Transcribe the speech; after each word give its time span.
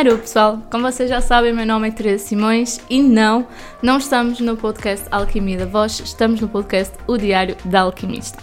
Alô 0.00 0.16
pessoal, 0.16 0.66
como 0.70 0.90
vocês 0.90 1.10
já 1.10 1.20
sabem, 1.20 1.52
meu 1.52 1.66
nome 1.66 1.88
é 1.88 1.90
Teresa 1.90 2.24
Simões 2.24 2.80
e 2.88 3.02
não, 3.02 3.46
não 3.82 3.98
estamos 3.98 4.40
no 4.40 4.56
podcast 4.56 5.06
Alquimia 5.10 5.58
da 5.58 5.66
Voz, 5.66 6.00
estamos 6.00 6.40
no 6.40 6.48
podcast 6.48 6.96
O 7.06 7.18
Diário 7.18 7.54
da 7.66 7.82
Alquimista. 7.82 8.42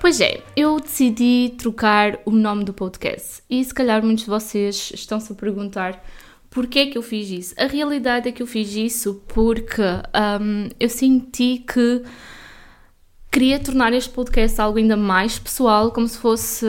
Pois 0.00 0.20
é, 0.20 0.42
eu 0.56 0.80
decidi 0.80 1.54
trocar 1.56 2.18
o 2.24 2.32
nome 2.32 2.64
do 2.64 2.72
podcast 2.72 3.40
e 3.48 3.64
se 3.64 3.72
calhar 3.72 4.04
muitos 4.04 4.24
de 4.24 4.30
vocês 4.30 4.90
estão-se 4.92 5.32
a 5.32 5.36
perguntar 5.36 6.04
porquê 6.50 6.80
é 6.80 6.86
que 6.86 6.98
eu 6.98 7.02
fiz 7.02 7.30
isso. 7.30 7.54
A 7.56 7.66
realidade 7.66 8.28
é 8.28 8.32
que 8.32 8.42
eu 8.42 8.46
fiz 8.48 8.74
isso 8.74 9.22
porque 9.28 9.82
um, 10.40 10.68
eu 10.80 10.88
senti 10.88 11.64
que 11.72 12.02
queria 13.30 13.60
tornar 13.60 13.92
este 13.92 14.10
podcast 14.10 14.60
algo 14.60 14.78
ainda 14.78 14.96
mais 14.96 15.38
pessoal, 15.38 15.92
como 15.92 16.08
se 16.08 16.18
fosse. 16.18 16.66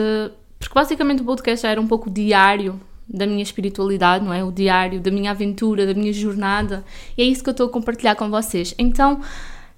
Porque 0.60 0.74
basicamente 0.74 1.22
o 1.22 1.24
podcast 1.24 1.64
já 1.64 1.70
era 1.70 1.80
um 1.80 1.88
pouco 1.88 2.08
diário 2.08 2.80
da 3.08 3.26
minha 3.26 3.42
espiritualidade, 3.42 4.24
não 4.24 4.32
é? 4.32 4.44
O 4.44 4.52
diário 4.52 5.00
da 5.00 5.10
minha 5.10 5.30
aventura, 5.30 5.86
da 5.86 5.94
minha 5.94 6.12
jornada. 6.12 6.84
E 7.16 7.22
é 7.22 7.24
isso 7.24 7.42
que 7.42 7.48
eu 7.48 7.52
estou 7.52 7.68
a 7.68 7.70
compartilhar 7.70 8.14
com 8.14 8.28
vocês. 8.28 8.74
Então, 8.78 9.20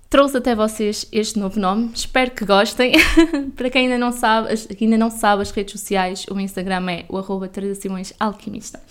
trouxe 0.08 0.38
até 0.38 0.54
vocês 0.54 1.06
este 1.12 1.38
novo 1.38 1.60
nome. 1.60 1.90
Espero 1.94 2.32
que 2.32 2.44
gostem. 2.44 2.92
Para 3.56 3.70
quem 3.70 3.84
ainda 3.84 3.96
não 3.96 4.10
sabe, 4.10 4.48
ainda 4.80 4.98
não 4.98 5.10
sabe 5.10 5.42
as 5.42 5.52
redes 5.52 5.72
sociais, 5.72 6.26
o 6.28 6.38
Instagram 6.40 6.90
é 6.90 7.04
o 7.08 7.16
arroba 7.16 7.48
Alquimista. 8.18 8.82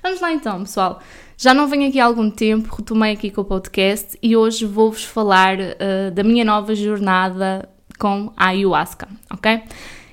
Vamos 0.00 0.20
lá 0.20 0.32
então, 0.32 0.60
pessoal. 0.60 1.02
Já 1.36 1.52
não 1.52 1.66
venho 1.66 1.88
aqui 1.88 1.98
há 1.98 2.04
algum 2.04 2.30
tempo, 2.30 2.74
retomei 2.74 3.12
aqui 3.12 3.30
com 3.30 3.40
o 3.40 3.44
podcast 3.44 4.16
e 4.22 4.36
hoje 4.36 4.64
vou-vos 4.64 5.04
falar 5.04 5.56
uh, 5.58 6.10
da 6.12 6.22
minha 6.22 6.44
nova 6.44 6.74
jornada 6.74 7.68
com 7.98 8.32
a 8.36 8.48
ayahuasca, 8.48 9.08
ok? 9.30 9.62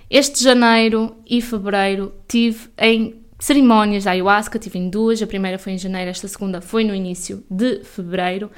Este 0.10 0.44
janeiro 0.44 1.16
e 1.28 1.42
fevereiro 1.42 2.14
tive 2.28 2.70
em 2.78 3.25
cerimónias 3.40 4.06
da 4.06 4.12
ayahuasca, 4.12 4.58
tive 4.58 4.80
em 4.80 4.90
duas, 4.90 5.22
a 5.22 5.28
primeira 5.28 5.58
foi 5.58 5.74
em 5.74 5.78
janeiro, 5.78 6.10
esta 6.10 6.28
segunda 6.28 6.62
foi 6.62 6.84
no 6.84 6.96
início 6.96 7.44
de 7.50 7.84
fevereiro, 7.84 8.50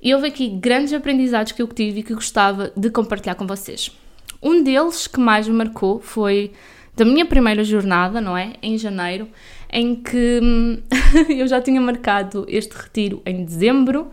e 0.00 0.14
houve 0.14 0.28
aqui 0.28 0.48
grandes 0.48 0.92
aprendizados 0.92 1.52
que 1.52 1.62
eu 1.62 1.68
tive 1.68 2.00
e 2.00 2.02
que 2.02 2.14
gostava 2.14 2.72
de 2.76 2.90
compartilhar 2.90 3.34
com 3.34 3.46
vocês. 3.46 3.90
Um 4.42 4.62
deles 4.62 5.06
que 5.06 5.18
mais 5.18 5.48
me 5.48 5.54
marcou 5.54 6.00
foi 6.00 6.52
da 6.96 7.04
minha 7.04 7.24
primeira 7.24 7.64
jornada, 7.64 8.20
não 8.20 8.36
é? 8.36 8.52
Em 8.62 8.76
janeiro, 8.76 9.28
em 9.72 9.94
que 9.94 10.40
hum, 10.42 10.78
eu 11.28 11.46
já 11.46 11.60
tinha 11.60 11.80
marcado 11.80 12.44
este 12.48 12.72
retiro 12.72 13.22
em 13.24 13.44
dezembro 13.44 14.10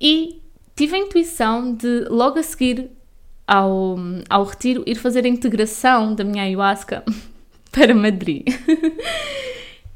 e 0.00 0.40
tive 0.74 0.96
a 0.96 0.98
intuição 0.98 1.74
de 1.74 2.06
logo 2.10 2.38
a 2.38 2.42
seguir 2.42 2.90
ao, 3.46 3.96
ao 4.28 4.44
retiro 4.44 4.82
ir 4.86 4.96
fazer 4.96 5.24
a 5.24 5.28
integração 5.28 6.14
da 6.14 6.24
minha 6.24 6.42
ayahuasca 6.42 7.04
para 7.72 7.94
Madrid. 7.94 8.46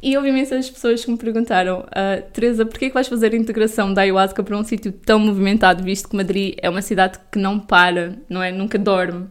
e 0.02 0.16
houve 0.16 0.28
imensas 0.28 0.68
pessoas 0.68 1.04
que 1.04 1.10
me 1.10 1.16
perguntaram, 1.16 1.80
uh, 1.80 2.30
Teresa, 2.32 2.66
porquê 2.66 2.86
é 2.86 2.88
que 2.88 2.94
vais 2.94 3.08
fazer 3.08 3.32
a 3.32 3.36
integração 3.36 3.92
da 3.92 4.02
ayahuasca 4.02 4.42
para 4.42 4.56
um 4.56 4.64
sítio 4.64 4.92
tão 4.92 5.18
movimentado, 5.18 5.84
visto 5.84 6.08
que 6.08 6.16
Madrid 6.16 6.56
é 6.60 6.68
uma 6.68 6.82
cidade 6.82 7.18
que 7.30 7.38
não 7.38 7.60
para, 7.60 8.18
não 8.28 8.42
é? 8.42 8.50
Nunca 8.50 8.78
dorme. 8.78 9.26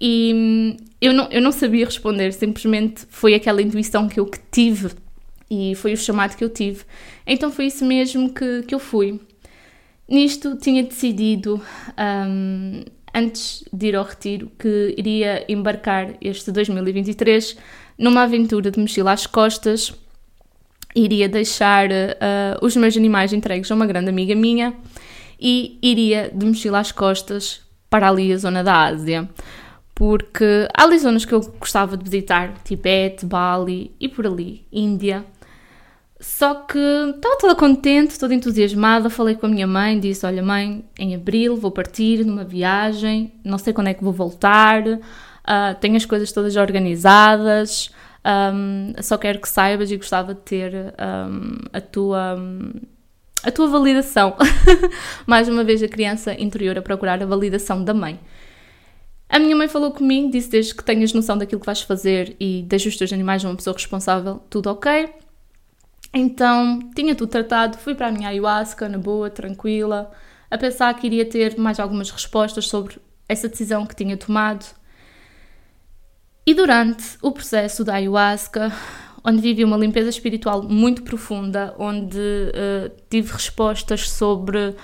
E 0.00 0.32
hum, 0.34 0.76
eu 1.00 1.12
não, 1.12 1.28
eu 1.30 1.40
não 1.40 1.52
sabia 1.52 1.84
responder, 1.84 2.32
simplesmente 2.32 3.06
foi 3.08 3.34
aquela 3.34 3.62
intuição 3.62 4.08
que 4.08 4.18
eu 4.18 4.26
que 4.26 4.38
tive 4.50 4.90
e 5.50 5.74
foi 5.74 5.92
o 5.92 5.96
chamado 5.96 6.36
que 6.36 6.42
eu 6.42 6.48
tive. 6.48 6.84
Então 7.26 7.50
foi 7.50 7.66
isso 7.66 7.84
mesmo 7.84 8.32
que, 8.32 8.62
que 8.62 8.74
eu 8.74 8.78
fui. 8.78 9.20
Nisto 10.08 10.56
tinha 10.56 10.82
decidido, 10.82 11.60
um, 11.98 12.84
antes 13.14 13.64
de 13.72 13.88
ir 13.88 13.96
ao 13.96 14.04
retiro, 14.04 14.50
que 14.58 14.94
iria 14.96 15.44
embarcar 15.48 16.14
este 16.20 16.50
2023 16.50 17.56
numa 17.98 18.22
aventura 18.22 18.70
de 18.70 18.78
mochila 18.78 19.12
às 19.12 19.26
costas. 19.26 19.92
Iria 20.94 21.28
deixar 21.28 21.88
uh, 21.90 22.64
os 22.64 22.76
meus 22.76 22.96
animais 22.96 23.32
entregues 23.32 23.70
a 23.70 23.74
uma 23.74 23.86
grande 23.86 24.10
amiga 24.10 24.34
minha 24.34 24.74
e 25.40 25.78
iria 25.82 26.30
de 26.32 26.44
mochila 26.46 26.80
às 26.80 26.92
costas 26.92 27.62
para 27.88 28.08
ali 28.08 28.32
a 28.32 28.36
zona 28.36 28.62
da 28.62 28.84
Ásia. 28.84 29.28
Porque 29.94 30.66
há 30.74 30.84
ali 30.84 30.98
zonas 30.98 31.24
que 31.24 31.32
eu 31.32 31.40
gostava 31.58 31.96
de 31.96 32.04
visitar, 32.04 32.54
Tibete, 32.64 33.26
Bali 33.26 33.94
e 34.00 34.08
por 34.08 34.26
ali, 34.26 34.66
Índia. 34.72 35.24
Só 36.22 36.54
que 36.54 36.78
estava 36.78 37.36
toda 37.36 37.54
contente, 37.56 38.18
toda 38.18 38.32
entusiasmada. 38.32 39.10
Falei 39.10 39.34
com 39.34 39.46
a 39.46 39.48
minha 39.48 39.66
mãe, 39.66 39.98
disse: 39.98 40.24
Olha, 40.24 40.42
mãe, 40.42 40.84
em 40.96 41.16
abril 41.16 41.56
vou 41.56 41.72
partir 41.72 42.24
numa 42.24 42.44
viagem, 42.44 43.32
não 43.44 43.58
sei 43.58 43.72
quando 43.72 43.88
é 43.88 43.94
que 43.94 44.04
vou 44.04 44.12
voltar, 44.12 44.84
uh, 45.46 45.78
tenho 45.80 45.96
as 45.96 46.04
coisas 46.04 46.32
todas 46.32 46.56
organizadas, 46.56 47.90
um, 48.24 48.92
só 49.02 49.18
quero 49.18 49.40
que 49.40 49.48
saibas 49.48 49.90
e 49.90 49.96
gostava 49.96 50.34
de 50.34 50.40
ter 50.40 50.72
um, 50.74 51.58
a 51.72 51.80
tua. 51.80 52.36
a 53.42 53.50
tua 53.50 53.68
validação. 53.68 54.36
Mais 55.26 55.48
uma 55.48 55.64
vez, 55.64 55.82
a 55.82 55.88
criança 55.88 56.32
interior 56.40 56.78
a 56.78 56.82
procurar 56.82 57.22
a 57.22 57.26
validação 57.26 57.82
da 57.82 57.92
mãe. 57.92 58.20
A 59.28 59.38
minha 59.38 59.56
mãe 59.56 59.66
falou 59.66 59.90
comigo, 59.90 60.30
disse: 60.30 60.50
Desde 60.50 60.74
que 60.74 60.84
tenhas 60.84 61.12
noção 61.12 61.36
daquilo 61.36 61.60
que 61.60 61.66
vais 61.66 61.82
fazer 61.82 62.36
e 62.38 62.62
deixas 62.68 62.92
os 62.92 62.98
teus 62.98 63.12
animais 63.12 63.42
uma 63.42 63.56
pessoa 63.56 63.74
responsável, 63.74 64.42
tudo 64.48 64.70
ok. 64.70 65.08
Então, 66.14 66.78
tinha 66.94 67.14
tudo 67.14 67.30
tratado, 67.30 67.78
fui 67.78 67.94
para 67.94 68.08
a 68.08 68.12
minha 68.12 68.28
ayahuasca, 68.28 68.88
na 68.88 68.98
boa, 68.98 69.30
tranquila, 69.30 70.10
a 70.50 70.58
pensar 70.58 70.92
que 70.94 71.06
iria 71.06 71.24
ter 71.24 71.58
mais 71.58 71.80
algumas 71.80 72.10
respostas 72.10 72.68
sobre 72.68 72.98
essa 73.26 73.48
decisão 73.48 73.86
que 73.86 73.96
tinha 73.96 74.16
tomado. 74.16 74.66
E 76.44 76.54
durante 76.54 77.04
o 77.22 77.30
processo 77.30 77.84
da 77.84 77.94
ayahuasca, 77.94 78.72
onde 79.24 79.40
vivi 79.40 79.64
uma 79.64 79.76
limpeza 79.76 80.08
espiritual 80.08 80.62
muito 80.62 81.02
profunda, 81.02 81.74
onde 81.78 82.18
uh, 82.18 82.90
tive 83.08 83.32
respostas 83.32 84.10
sobre 84.10 84.74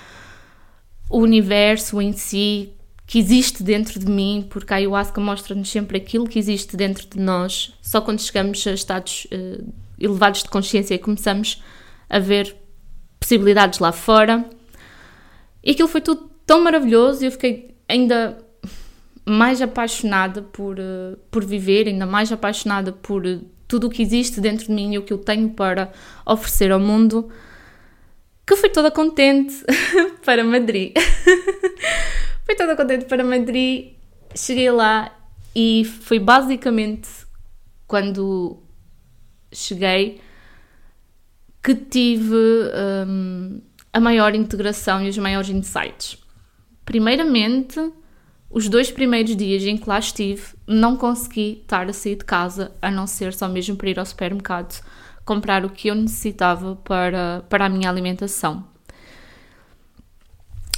o 1.09 1.19
universo 1.19 2.01
em 2.01 2.13
si, 2.13 2.71
que 3.05 3.19
existe 3.19 3.61
dentro 3.61 3.99
de 3.99 4.05
mim, 4.05 4.47
porque 4.49 4.71
a 4.73 4.77
ayahuasca 4.77 5.19
mostra-nos 5.19 5.69
sempre 5.69 5.97
aquilo 5.97 6.27
que 6.27 6.39
existe 6.39 6.77
dentro 6.77 7.07
de 7.07 7.19
nós, 7.19 7.73
só 7.81 7.99
quando 7.99 8.21
chegamos 8.21 8.65
a 8.65 8.71
estados 8.71 9.25
uh, 9.25 9.73
elevados 9.99 10.43
de 10.43 10.49
consciência 10.49 10.93
e 10.93 10.99
começamos 10.99 11.61
a 12.09 12.19
ver 12.19 12.55
possibilidades 13.19 13.79
lá 13.79 13.91
fora. 13.91 14.45
E 15.61 15.71
aquilo 15.71 15.89
foi 15.89 15.99
tudo 15.99 16.29
tão 16.45 16.63
maravilhoso 16.63 17.23
e 17.23 17.27
eu 17.27 17.31
fiquei 17.31 17.75
ainda 17.87 18.37
mais 19.29 19.61
apaixonada 19.61 20.41
por, 20.41 20.79
uh, 20.79 21.17
por 21.29 21.45
viver, 21.45 21.87
ainda 21.87 22.05
mais 22.05 22.31
apaixonada 22.31 22.91
por 22.91 23.25
uh, 23.25 23.41
tudo 23.67 23.87
o 23.87 23.89
que 23.89 24.01
existe 24.01 24.41
dentro 24.41 24.67
de 24.67 24.71
mim 24.73 24.93
e 24.93 24.97
o 24.97 25.03
que 25.03 25.13
eu 25.13 25.17
tenho 25.17 25.49
para 25.51 25.91
oferecer 26.25 26.71
ao 26.71 26.79
mundo, 26.79 27.29
que 28.45 28.55
fui 28.55 28.69
toda 28.69 28.89
contente 28.89 29.55
para 30.25 30.43
Madrid. 30.43 30.93
fui 32.43 32.55
toda 32.55 32.75
contente 32.75 33.05
para 33.05 33.23
Madrid, 33.23 33.93
cheguei 34.35 34.71
lá 34.71 35.15
e 35.55 35.85
foi 35.85 36.19
basicamente 36.19 37.07
quando 37.87 38.63
cheguei 39.51 40.21
que 41.61 41.75
tive 41.75 42.35
um, 43.05 43.61
a 43.91 43.99
maior 43.99 44.33
integração 44.33 45.03
e 45.03 45.09
os 45.09 45.17
maiores 45.17 45.49
insights. 45.49 46.17
Primeiramente, 46.85 47.79
os 48.49 48.67
dois 48.67 48.91
primeiros 48.91 49.35
dias 49.35 49.63
em 49.63 49.77
que 49.77 49.87
lá 49.87 49.99
estive, 49.99 50.41
não 50.65 50.95
consegui 50.95 51.61
estar 51.61 51.87
a 51.87 51.93
sair 51.93 52.15
de 52.15 52.25
casa, 52.25 52.71
a 52.81 52.89
não 52.89 53.05
ser 53.05 53.33
só 53.33 53.47
mesmo 53.47 53.75
para 53.75 53.89
ir 53.89 53.99
ao 53.99 54.05
supermercado 54.05 54.81
comprar 55.29 55.63
o 55.63 55.69
que 55.69 55.89
eu 55.89 55.95
necessitava 55.95 56.75
para, 56.77 57.43
para 57.47 57.65
a 57.65 57.69
minha 57.69 57.87
alimentação. 57.87 58.65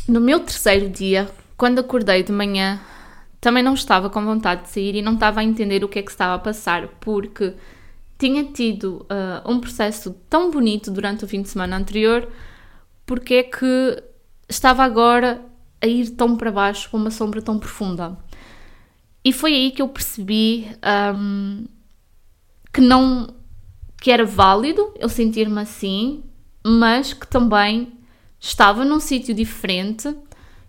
No 0.05 0.19
meu 0.19 0.41
terceiro 0.41 0.89
dia, 0.89 1.31
quando 1.55 1.79
acordei 1.79 2.21
de 2.21 2.33
manhã, 2.33 2.81
também 3.39 3.63
não 3.63 3.73
estava 3.73 4.09
com 4.09 4.25
vontade 4.25 4.63
de 4.63 4.69
sair 4.69 4.95
e 4.95 5.01
não 5.01 5.13
estava 5.13 5.39
a 5.39 5.43
entender 5.43 5.85
o 5.85 5.87
que 5.87 5.99
é 5.99 6.01
que 6.01 6.11
estava 6.11 6.33
a 6.33 6.39
passar, 6.39 6.89
porque 6.99 7.53
tinha 8.19 8.43
tido 8.43 9.05
uh, 9.09 9.49
um 9.49 9.57
processo 9.57 10.11
tão 10.29 10.51
bonito 10.51 10.91
durante 10.91 11.23
o 11.23 11.28
fim 11.29 11.41
de 11.41 11.47
semana 11.47 11.78
anterior, 11.78 12.28
porque 13.05 13.35
é 13.35 13.43
que 13.43 14.03
estava 14.49 14.84
agora 14.84 15.41
a 15.81 15.87
ir 15.87 16.11
tão 16.11 16.35
para 16.35 16.51
baixo 16.51 16.89
com 16.89 16.97
uma 16.97 17.11
sombra 17.11 17.41
tão 17.41 17.57
profunda? 17.57 18.17
E 19.23 19.31
foi 19.31 19.53
aí 19.53 19.72
que 19.72 19.81
eu 19.81 19.87
percebi 19.87 20.67
um, 21.16 21.66
que 22.73 22.81
não 22.81 23.35
que 24.01 24.09
era 24.09 24.25
válido 24.25 24.91
eu 24.97 25.07
sentir-me 25.07 25.61
assim, 25.61 26.23
mas 26.66 27.13
que 27.13 27.28
também 27.28 27.93
estava 28.39 28.83
num 28.83 28.99
sítio 28.99 29.35
diferente, 29.35 30.11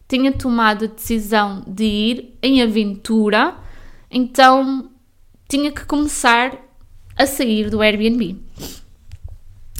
tinha 0.06 0.30
tomado 0.30 0.84
a 0.84 0.88
decisão 0.88 1.64
de 1.66 1.84
ir 1.84 2.38
em 2.42 2.60
aventura, 2.60 3.56
então 4.10 4.90
tinha 5.48 5.72
que 5.72 5.86
começar 5.86 6.54
a 7.16 7.24
sair 7.24 7.70
do 7.70 7.80
Airbnb. 7.80 8.38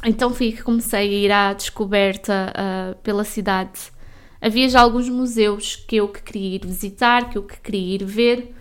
Então 0.05 0.33
fui 0.33 0.53
que 0.53 0.63
comecei 0.63 1.01
a 1.01 1.05
ir 1.05 1.31
à 1.31 1.53
descoberta 1.53 2.53
uh, 2.57 2.97
pela 3.03 3.25
cidade. 3.25 3.92
Havia 4.43 4.69
já 4.69 4.81
alguns 4.81 5.09
museus 5.09 5.77
que 5.77 5.95
eu 5.95 6.09
que 6.09 6.21
queria 6.21 6.57
ir 6.57 6.67
visitar, 6.67 7.31
que 7.31 7.39
eu 7.39 7.45
que 7.45 7.61
queria 7.61 7.95
ir 7.95 8.05
ver. 8.05 8.53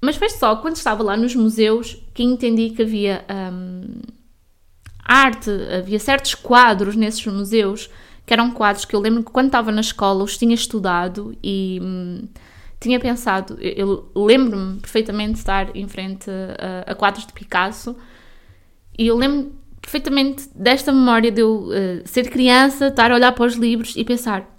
Mas 0.00 0.16
foi 0.16 0.28
só 0.28 0.56
quando 0.56 0.74
estava 0.74 1.04
lá 1.04 1.16
nos 1.16 1.36
museus 1.36 1.96
que 2.12 2.24
entendi 2.24 2.70
que 2.70 2.82
havia 2.82 3.24
um, 3.52 4.00
arte, 5.04 5.50
havia 5.72 6.00
certos 6.00 6.34
quadros 6.34 6.96
nesses 6.96 7.24
museus 7.26 7.88
que 8.26 8.34
eram 8.34 8.50
quadros 8.50 8.84
que 8.84 8.94
eu 8.94 9.00
lembro 9.00 9.24
que 9.24 9.30
quando 9.30 9.46
estava 9.46 9.72
na 9.72 9.80
escola 9.80 10.22
os 10.22 10.36
tinha 10.36 10.54
estudado 10.54 11.34
e 11.42 11.80
hum, 11.82 12.28
tinha 12.78 13.00
pensado, 13.00 13.56
eu, 13.60 14.10
eu 14.14 14.24
lembro-me 14.24 14.80
perfeitamente 14.80 15.32
de 15.32 15.38
estar 15.38 15.74
em 15.74 15.88
frente 15.88 16.28
a, 16.30 16.92
a, 16.92 16.94
quadros 16.94 17.26
de 17.26 17.32
Picasso 17.32 17.96
e 18.98 19.06
eu 19.06 19.16
lembro 19.16 19.52
perfeitamente 19.80 20.48
desta 20.54 20.92
memória 20.92 21.30
de 21.30 21.40
eu 21.40 21.68
uh, 21.68 22.02
ser 22.04 22.30
criança, 22.30 22.88
estar 22.88 23.10
a 23.10 23.14
olhar 23.14 23.32
para 23.32 23.46
os 23.46 23.54
livros 23.54 23.94
e 23.96 24.04
pensar 24.04 24.58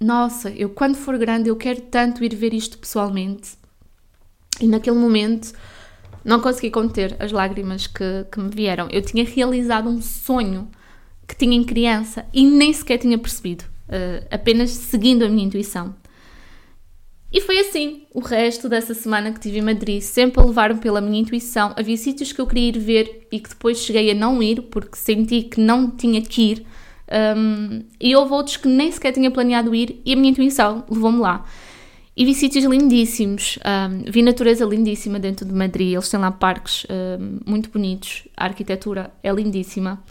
nossa, 0.00 0.50
eu 0.50 0.68
quando 0.68 0.94
for 0.94 1.16
grande 1.16 1.48
eu 1.48 1.56
quero 1.56 1.80
tanto 1.80 2.22
ir 2.22 2.34
ver 2.34 2.52
isto 2.52 2.76
pessoalmente 2.76 3.56
e 4.60 4.66
naquele 4.66 4.96
momento 4.96 5.52
não 6.22 6.40
consegui 6.40 6.70
conter 6.70 7.16
as 7.18 7.32
lágrimas 7.32 7.86
que, 7.86 8.26
que 8.30 8.40
me 8.40 8.50
vieram. 8.50 8.88
Eu 8.90 9.00
tinha 9.00 9.24
realizado 9.24 9.88
um 9.88 10.02
sonho 10.02 10.68
que 11.26 11.36
tinha 11.36 11.56
em 11.56 11.64
criança 11.64 12.26
e 12.32 12.44
nem 12.44 12.72
sequer 12.72 12.98
tinha 12.98 13.16
percebido, 13.16 13.64
uh, 13.88 14.26
apenas 14.30 14.70
seguindo 14.70 15.24
a 15.24 15.28
minha 15.28 15.46
intuição. 15.46 15.94
E 17.32 17.40
foi 17.40 17.58
assim 17.58 18.02
o 18.14 18.20
resto 18.20 18.68
dessa 18.68 18.94
semana 18.94 19.32
que 19.32 19.40
tive 19.40 19.58
em 19.58 19.62
Madrid, 19.62 20.00
sempre 20.00 20.40
a 20.40 20.44
levar-me 20.44 20.80
pela 20.80 21.00
minha 21.00 21.20
intuição. 21.20 21.74
Havia 21.76 21.96
sítios 21.96 22.32
que 22.32 22.40
eu 22.40 22.46
queria 22.46 22.68
ir 22.68 22.78
ver 22.78 23.26
e 23.32 23.40
que 23.40 23.48
depois 23.48 23.78
cheguei 23.78 24.10
a 24.10 24.14
não 24.14 24.42
ir 24.42 24.62
porque 24.62 24.96
senti 24.96 25.42
que 25.42 25.60
não 25.60 25.90
tinha 25.90 26.22
que 26.22 26.52
ir. 26.52 26.66
Um, 27.36 27.84
e 28.00 28.16
houve 28.16 28.32
outros 28.32 28.56
que 28.56 28.68
nem 28.68 28.90
sequer 28.90 29.12
tinha 29.12 29.30
planeado 29.30 29.74
ir 29.74 30.00
e 30.04 30.12
a 30.12 30.16
minha 30.16 30.30
intuição 30.30 30.84
levou-me 30.88 31.18
lá. 31.18 31.44
E 32.16 32.24
vi 32.24 32.32
sítios 32.32 32.64
lindíssimos, 32.64 33.58
um, 33.58 34.10
vi 34.10 34.22
natureza 34.22 34.64
lindíssima 34.64 35.18
dentro 35.18 35.44
de 35.44 35.52
Madrid. 35.52 35.92
Eles 35.92 36.08
têm 36.08 36.18
lá 36.18 36.30
parques 36.30 36.86
um, 36.88 37.40
muito 37.44 37.68
bonitos, 37.70 38.26
a 38.36 38.44
arquitetura 38.44 39.12
é 39.22 39.30
lindíssima. 39.30 40.02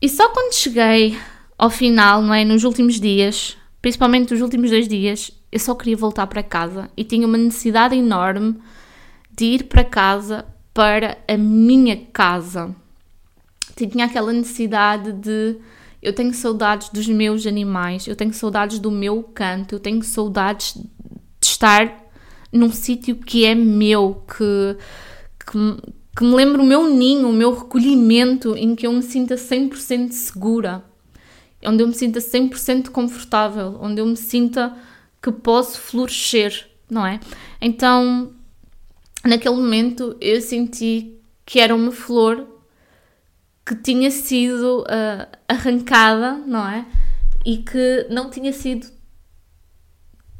E 0.00 0.08
só 0.08 0.28
quando 0.28 0.52
cheguei 0.52 1.18
ao 1.56 1.70
final, 1.70 2.22
não 2.22 2.32
é? 2.32 2.44
Nos 2.44 2.62
últimos 2.62 3.00
dias, 3.00 3.56
principalmente 3.82 4.30
nos 4.30 4.40
últimos 4.40 4.70
dois 4.70 4.86
dias, 4.86 5.32
eu 5.50 5.58
só 5.58 5.74
queria 5.74 5.96
voltar 5.96 6.26
para 6.26 6.42
casa 6.42 6.90
e 6.96 7.04
tinha 7.04 7.26
uma 7.26 7.38
necessidade 7.38 7.96
enorme 7.96 8.56
de 9.30 9.44
ir 9.44 9.64
para 9.64 9.84
casa 9.84 10.44
para 10.74 11.18
a 11.26 11.36
minha 11.36 11.96
casa. 12.12 12.74
Tinha 13.74 14.04
aquela 14.04 14.32
necessidade 14.32 15.12
de. 15.12 15.56
Eu 16.02 16.12
tenho 16.12 16.32
saudades 16.32 16.90
dos 16.90 17.08
meus 17.08 17.46
animais, 17.46 18.06
eu 18.06 18.14
tenho 18.14 18.32
saudades 18.32 18.78
do 18.78 18.90
meu 18.90 19.22
canto, 19.22 19.74
eu 19.74 19.80
tenho 19.80 20.02
saudades 20.02 20.74
de 20.74 21.46
estar 21.46 22.04
num 22.52 22.70
sítio 22.70 23.16
que 23.16 23.44
é 23.44 23.54
meu, 23.54 24.22
que, 24.26 24.76
que, 25.44 25.90
que 26.16 26.24
me 26.24 26.34
lembra 26.34 26.62
o 26.62 26.64
meu 26.64 26.88
ninho, 26.88 27.28
o 27.28 27.32
meu 27.32 27.52
recolhimento, 27.52 28.56
em 28.56 28.76
que 28.76 28.86
eu 28.86 28.92
me 28.92 29.02
sinta 29.02 29.34
100% 29.34 30.12
segura, 30.12 30.84
onde 31.64 31.82
eu 31.82 31.88
me 31.88 31.94
sinta 31.94 32.20
100% 32.20 32.90
confortável, 32.90 33.76
onde 33.80 34.00
eu 34.00 34.06
me 34.06 34.16
sinta 34.16 34.76
que 35.32 35.40
posso 35.40 35.80
florescer, 35.80 36.68
não 36.90 37.06
é? 37.06 37.20
Então, 37.60 38.32
naquele 39.24 39.56
momento, 39.56 40.16
eu 40.20 40.40
senti 40.40 41.18
que 41.44 41.60
era 41.60 41.74
uma 41.74 41.92
flor 41.92 42.46
que 43.64 43.74
tinha 43.74 44.10
sido 44.10 44.82
uh, 44.82 45.38
arrancada, 45.46 46.34
não 46.46 46.66
é? 46.66 46.86
E 47.44 47.58
que 47.58 48.06
não 48.10 48.30
tinha 48.30 48.52
sido 48.52 48.86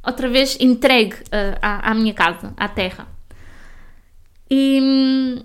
outra 0.04 0.28
vez 0.28 0.56
entregue 0.60 1.14
uh, 1.14 1.58
à, 1.60 1.90
à 1.90 1.94
minha 1.94 2.14
casa, 2.14 2.54
à 2.56 2.68
terra. 2.68 3.06
E 4.50 5.44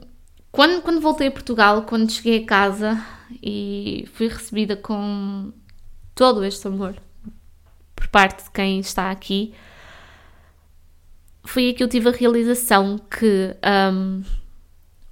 quando, 0.52 0.82
quando 0.82 1.02
voltei 1.02 1.28
a 1.28 1.32
Portugal, 1.32 1.84
quando 1.84 2.12
cheguei 2.12 2.44
a 2.44 2.46
casa 2.46 3.06
e 3.42 4.08
fui 4.14 4.28
recebida 4.28 4.78
com 4.78 5.52
todo 6.16 6.44
este 6.46 6.68
amor 6.68 6.96
parte 8.14 8.44
de 8.44 8.52
quem 8.52 8.80
está 8.80 9.10
aqui, 9.10 9.54
foi 11.44 11.66
aí 11.66 11.74
que 11.74 11.84
eu 11.84 11.88
tive 11.90 12.10
a 12.10 12.12
realização 12.12 12.98
que 12.98 13.56
um, 13.92 14.24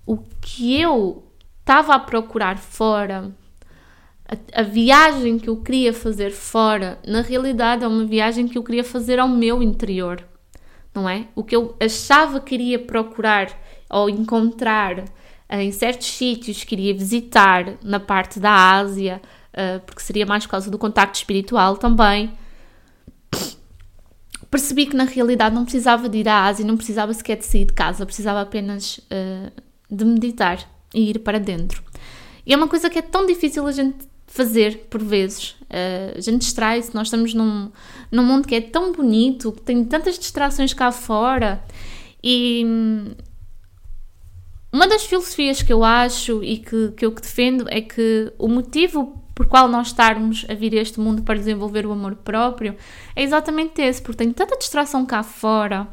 o 0.05 0.17
que 0.39 0.79
eu 0.79 1.23
estava 1.59 1.95
a 1.95 1.99
procurar 1.99 2.59
fora, 2.59 3.31
a, 4.27 4.61
a, 4.61 4.63
viagem 4.63 5.39
que 5.39 5.49
eu 5.49 5.57
queria 5.57 5.91
fazer 5.93 6.31
fora, 6.31 6.99
na 7.05 7.21
realidade 7.21 7.83
é 7.83 7.87
uma 7.87 8.05
viagem 8.05 8.47
que 8.47 8.57
eu 8.57 8.63
queria 8.63 8.83
fazer 8.83 9.19
ao 9.19 9.27
meu 9.27 9.63
interior, 9.63 10.23
não 10.93 11.09
é? 11.09 11.27
O 11.35 11.43
que 11.43 11.55
eu 11.55 11.75
achava 11.81 12.39
que 12.39 12.53
iria 12.53 12.77
procurar 12.77 13.49
ou 13.89 14.09
encontrar 14.09 15.05
em 15.49 15.71
certos 15.71 16.07
sítios 16.07 16.63
que 16.63 16.75
iria 16.75 16.93
visitar 16.93 17.73
na 17.83 17.99
parte 17.99 18.39
da 18.39 18.77
Ásia, 18.77 19.21
uh, 19.53 19.81
porque 19.85 20.01
seria 20.01 20.25
mais 20.25 20.45
por 20.45 20.51
causa 20.51 20.71
do 20.71 20.77
contacto 20.77 21.15
espiritual 21.15 21.75
também. 21.77 22.31
Percebi 24.51 24.85
que 24.85 24.95
na 24.95 25.05
realidade 25.05 25.55
não 25.55 25.63
precisava 25.63 26.09
de 26.09 26.17
ir 26.17 26.27
à 26.27 26.45
Ásia, 26.45 26.65
não 26.65 26.75
precisava 26.75 27.13
sequer 27.13 27.37
de 27.37 27.45
sair 27.45 27.65
de 27.65 27.73
casa, 27.73 28.05
precisava 28.05 28.41
apenas 28.41 28.97
uh, 28.97 29.51
de 29.89 30.03
meditar 30.03 30.69
e 30.93 31.09
ir 31.09 31.19
para 31.19 31.39
dentro. 31.39 31.81
E 32.45 32.53
é 32.53 32.57
uma 32.57 32.67
coisa 32.67 32.89
que 32.89 32.99
é 32.99 33.01
tão 33.01 33.25
difícil 33.25 33.65
a 33.65 33.71
gente 33.71 34.05
fazer 34.27 34.87
por 34.89 35.01
vezes. 35.01 35.51
Uh, 35.61 36.17
a 36.17 36.19
gente 36.19 36.41
distrai-se, 36.41 36.93
nós 36.93 37.07
estamos 37.07 37.33
num, 37.33 37.71
num 38.11 38.23
mundo 38.23 38.45
que 38.45 38.55
é 38.55 38.61
tão 38.61 38.91
bonito, 38.91 39.53
que 39.53 39.61
tem 39.61 39.85
tantas 39.85 40.19
distrações 40.19 40.73
cá 40.73 40.91
fora 40.91 41.63
e 42.21 42.65
uma 44.71 44.87
das 44.87 45.03
filosofias 45.05 45.61
que 45.61 45.71
eu 45.71 45.83
acho 45.83 46.43
e 46.43 46.57
que, 46.57 46.91
que 46.95 47.05
eu 47.05 47.11
defendo 47.11 47.65
é 47.69 47.81
que 47.81 48.31
o 48.37 48.47
motivo 48.47 49.20
por 49.33 49.45
qual 49.45 49.67
nós 49.67 49.87
estarmos 49.87 50.45
a 50.49 50.53
vir 50.53 50.73
a 50.73 50.81
este 50.81 50.99
mundo 50.99 51.23
para 51.23 51.37
desenvolver 51.37 51.85
o 51.85 51.91
amor 51.91 52.15
próprio 52.15 52.75
é 53.15 53.23
exatamente 53.23 53.81
esse, 53.81 54.01
porque 54.01 54.17
tem 54.17 54.31
tanta 54.31 54.57
distração 54.57 55.05
cá 55.05 55.23
fora 55.23 55.87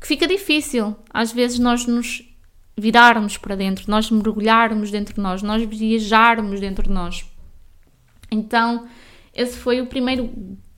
que 0.00 0.06
fica 0.06 0.26
difícil 0.26 0.96
às 1.12 1.32
vezes 1.32 1.58
nós 1.58 1.86
nos 1.86 2.24
virarmos 2.76 3.36
para 3.36 3.56
dentro, 3.56 3.90
nós 3.90 4.10
mergulharmos 4.10 4.90
dentro 4.90 5.14
de 5.14 5.20
nós, 5.20 5.42
nós 5.42 5.62
viajarmos 5.64 6.60
dentro 6.60 6.84
de 6.84 6.90
nós. 6.90 7.26
Então, 8.30 8.86
esse 9.34 9.56
foi 9.56 9.80
o 9.80 9.86
primeiro 9.86 10.30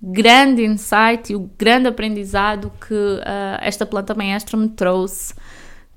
grande 0.03 0.65
insight 0.65 1.31
e 1.31 1.37
o 1.37 1.51
grande 1.59 1.89
aprendizado 1.89 2.73
que 2.87 2.95
uh, 2.95 3.59
esta 3.61 3.85
planta 3.85 4.15
maestra 4.15 4.57
me 4.57 4.69
trouxe 4.69 5.35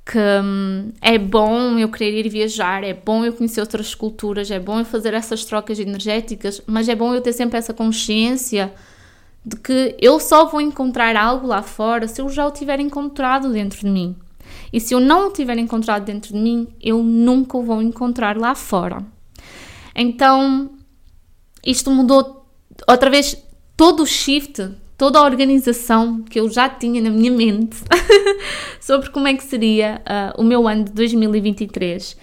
que 0.05 0.19
hum, 0.19 0.91
é 1.01 1.17
bom 1.17 1.79
eu 1.79 1.89
querer 1.89 2.25
ir 2.25 2.29
viajar, 2.29 2.83
é 2.83 2.94
bom 2.94 3.23
eu 3.23 3.33
conhecer 3.33 3.61
outras 3.61 3.95
culturas, 3.95 4.51
é 4.51 4.60
bom 4.60 4.79
eu 4.79 4.86
fazer 4.86 5.13
essas 5.13 5.45
trocas 5.45 5.79
energéticas, 5.79 6.62
mas 6.67 6.89
é 6.89 6.95
bom 6.95 7.13
eu 7.13 7.22
ter 7.22 7.33
sempre 7.33 7.57
essa 7.57 7.74
consciência 7.74 8.74
de 9.45 9.55
que 9.57 9.95
eu 10.00 10.19
só 10.19 10.45
vou 10.45 10.62
encontrar 10.62 11.15
algo 11.15 11.48
lá 11.48 11.62
fora 11.62 12.07
se 12.07 12.22
eu 12.22 12.29
já 12.29 12.45
o 12.45 12.51
tiver 12.51 12.79
encontrado 12.79 13.51
dentro 13.51 13.79
de 13.79 13.89
mim. 13.89 14.15
E 14.72 14.79
se 14.79 14.93
eu 14.93 15.00
não 15.00 15.27
o 15.27 15.31
tiver 15.31 15.57
encontrado 15.57 16.03
dentro 16.03 16.33
de 16.33 16.39
mim, 16.39 16.67
eu 16.81 17.01
nunca 17.01 17.57
o 17.57 17.63
vou 17.63 17.81
encontrar 17.81 18.38
lá 18.38 18.55
fora. 18.55 19.05
Então, 19.95 20.72
isto 21.65 21.89
mudou 21.91 22.45
outra 22.88 23.10
vez 23.10 23.38
todo 23.77 24.03
o 24.03 24.07
shift 24.07 24.69
toda 24.97 25.19
a 25.19 25.23
organização 25.23 26.21
que 26.23 26.39
eu 26.39 26.50
já 26.50 26.69
tinha 26.69 27.01
na 27.01 27.09
minha 27.09 27.31
mente 27.31 27.77
sobre 28.79 29.09
como 29.09 29.27
é 29.27 29.33
que 29.33 29.43
seria 29.43 30.01
uh, 30.01 30.41
o 30.41 30.43
meu 30.43 30.67
ano 30.67 30.85
de 30.85 30.91
2023. 30.91 32.17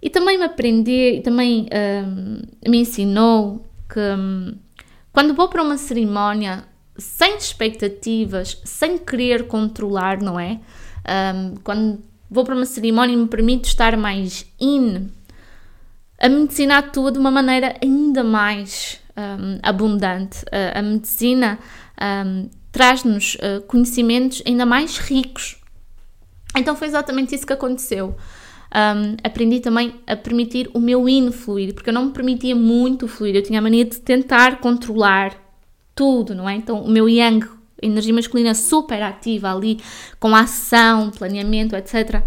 E 0.00 0.10
também 0.10 0.38
me 0.38 0.44
aprender 0.44 1.16
e 1.16 1.20
também 1.20 1.66
uh, 1.66 2.68
me 2.68 2.78
ensinou 2.78 3.64
que 3.88 3.98
um, 3.98 4.54
quando 5.12 5.34
vou 5.34 5.48
para 5.48 5.62
uma 5.62 5.76
cerimónia 5.76 6.64
sem 6.96 7.36
expectativas, 7.36 8.60
sem 8.64 8.98
querer 8.98 9.46
controlar, 9.46 10.20
não 10.20 10.38
é? 10.38 10.60
Um, 11.34 11.54
quando 11.62 12.02
vou 12.30 12.44
para 12.44 12.54
uma 12.54 12.66
cerimónia 12.66 13.14
e 13.14 13.16
me 13.16 13.28
permito 13.28 13.68
estar 13.68 13.96
mais 13.96 14.44
in, 14.60 15.08
a 16.20 16.28
medicina 16.28 16.78
atua 16.78 17.12
de 17.12 17.18
uma 17.18 17.30
maneira 17.30 17.76
ainda 17.82 18.24
mais 18.24 19.00
um, 19.16 19.58
abundante. 19.62 20.44
A 20.74 20.82
medicina 20.82 21.58
um, 22.02 22.48
traz-nos 22.70 23.34
uh, 23.36 23.62
conhecimentos 23.66 24.42
ainda 24.46 24.64
mais 24.64 24.98
ricos. 24.98 25.56
Então 26.56 26.76
foi 26.76 26.88
exatamente 26.88 27.34
isso 27.34 27.46
que 27.46 27.52
aconteceu. 27.52 28.16
Um, 28.74 29.16
aprendi 29.24 29.60
também 29.60 29.94
a 30.06 30.14
permitir 30.14 30.70
o 30.74 30.80
meu 30.80 31.08
yin 31.08 31.32
fluir, 31.32 31.74
porque 31.74 31.88
eu 31.88 31.94
não 31.94 32.06
me 32.06 32.12
permitia 32.12 32.54
muito 32.54 33.08
fluir, 33.08 33.34
eu 33.34 33.42
tinha 33.42 33.58
a 33.58 33.62
mania 33.62 33.84
de 33.84 33.98
tentar 33.98 34.60
controlar 34.60 35.34
tudo, 35.94 36.34
não 36.34 36.48
é? 36.48 36.54
Então 36.54 36.82
o 36.82 36.90
meu 36.90 37.08
yang, 37.08 37.46
energia 37.80 38.12
masculina 38.12 38.54
super 38.54 39.02
ativa 39.02 39.52
ali, 39.52 39.80
com 40.20 40.34
ação, 40.34 41.10
planeamento, 41.10 41.74
etc., 41.74 42.22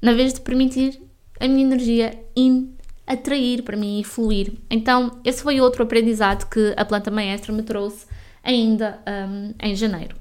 na 0.00 0.12
vez 0.12 0.34
de 0.34 0.40
permitir 0.40 1.00
a 1.38 1.46
minha 1.46 1.66
energia 1.66 2.18
yin 2.36 2.74
atrair 3.06 3.62
para 3.62 3.76
mim 3.76 4.00
e 4.00 4.04
fluir. 4.04 4.54
Então, 4.70 5.20
esse 5.24 5.42
foi 5.42 5.60
outro 5.60 5.82
aprendizado 5.82 6.48
que 6.48 6.72
a 6.76 6.84
planta 6.84 7.10
maestra 7.10 7.52
me 7.52 7.62
trouxe 7.62 8.06
ainda 8.44 9.00
um, 9.06 9.54
em 9.60 9.74
janeiro. 9.74 10.16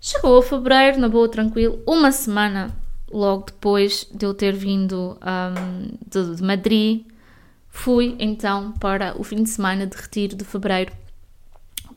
Chegou 0.00 0.42
fevereiro, 0.42 0.98
na 0.98 1.08
boa, 1.08 1.28
tranquilo, 1.28 1.80
uma 1.86 2.12
semana 2.12 2.74
logo 3.10 3.46
depois 3.46 4.06
de 4.12 4.26
eu 4.26 4.34
ter 4.34 4.54
vindo 4.54 5.18
um, 5.22 5.96
de, 6.06 6.36
de 6.36 6.42
Madrid, 6.42 7.04
fui 7.68 8.16
então 8.18 8.72
para 8.72 9.18
o 9.18 9.24
fim 9.24 9.42
de 9.42 9.50
semana 9.50 9.86
de 9.86 9.96
retiro 9.96 10.36
de 10.36 10.44
fevereiro 10.44 10.92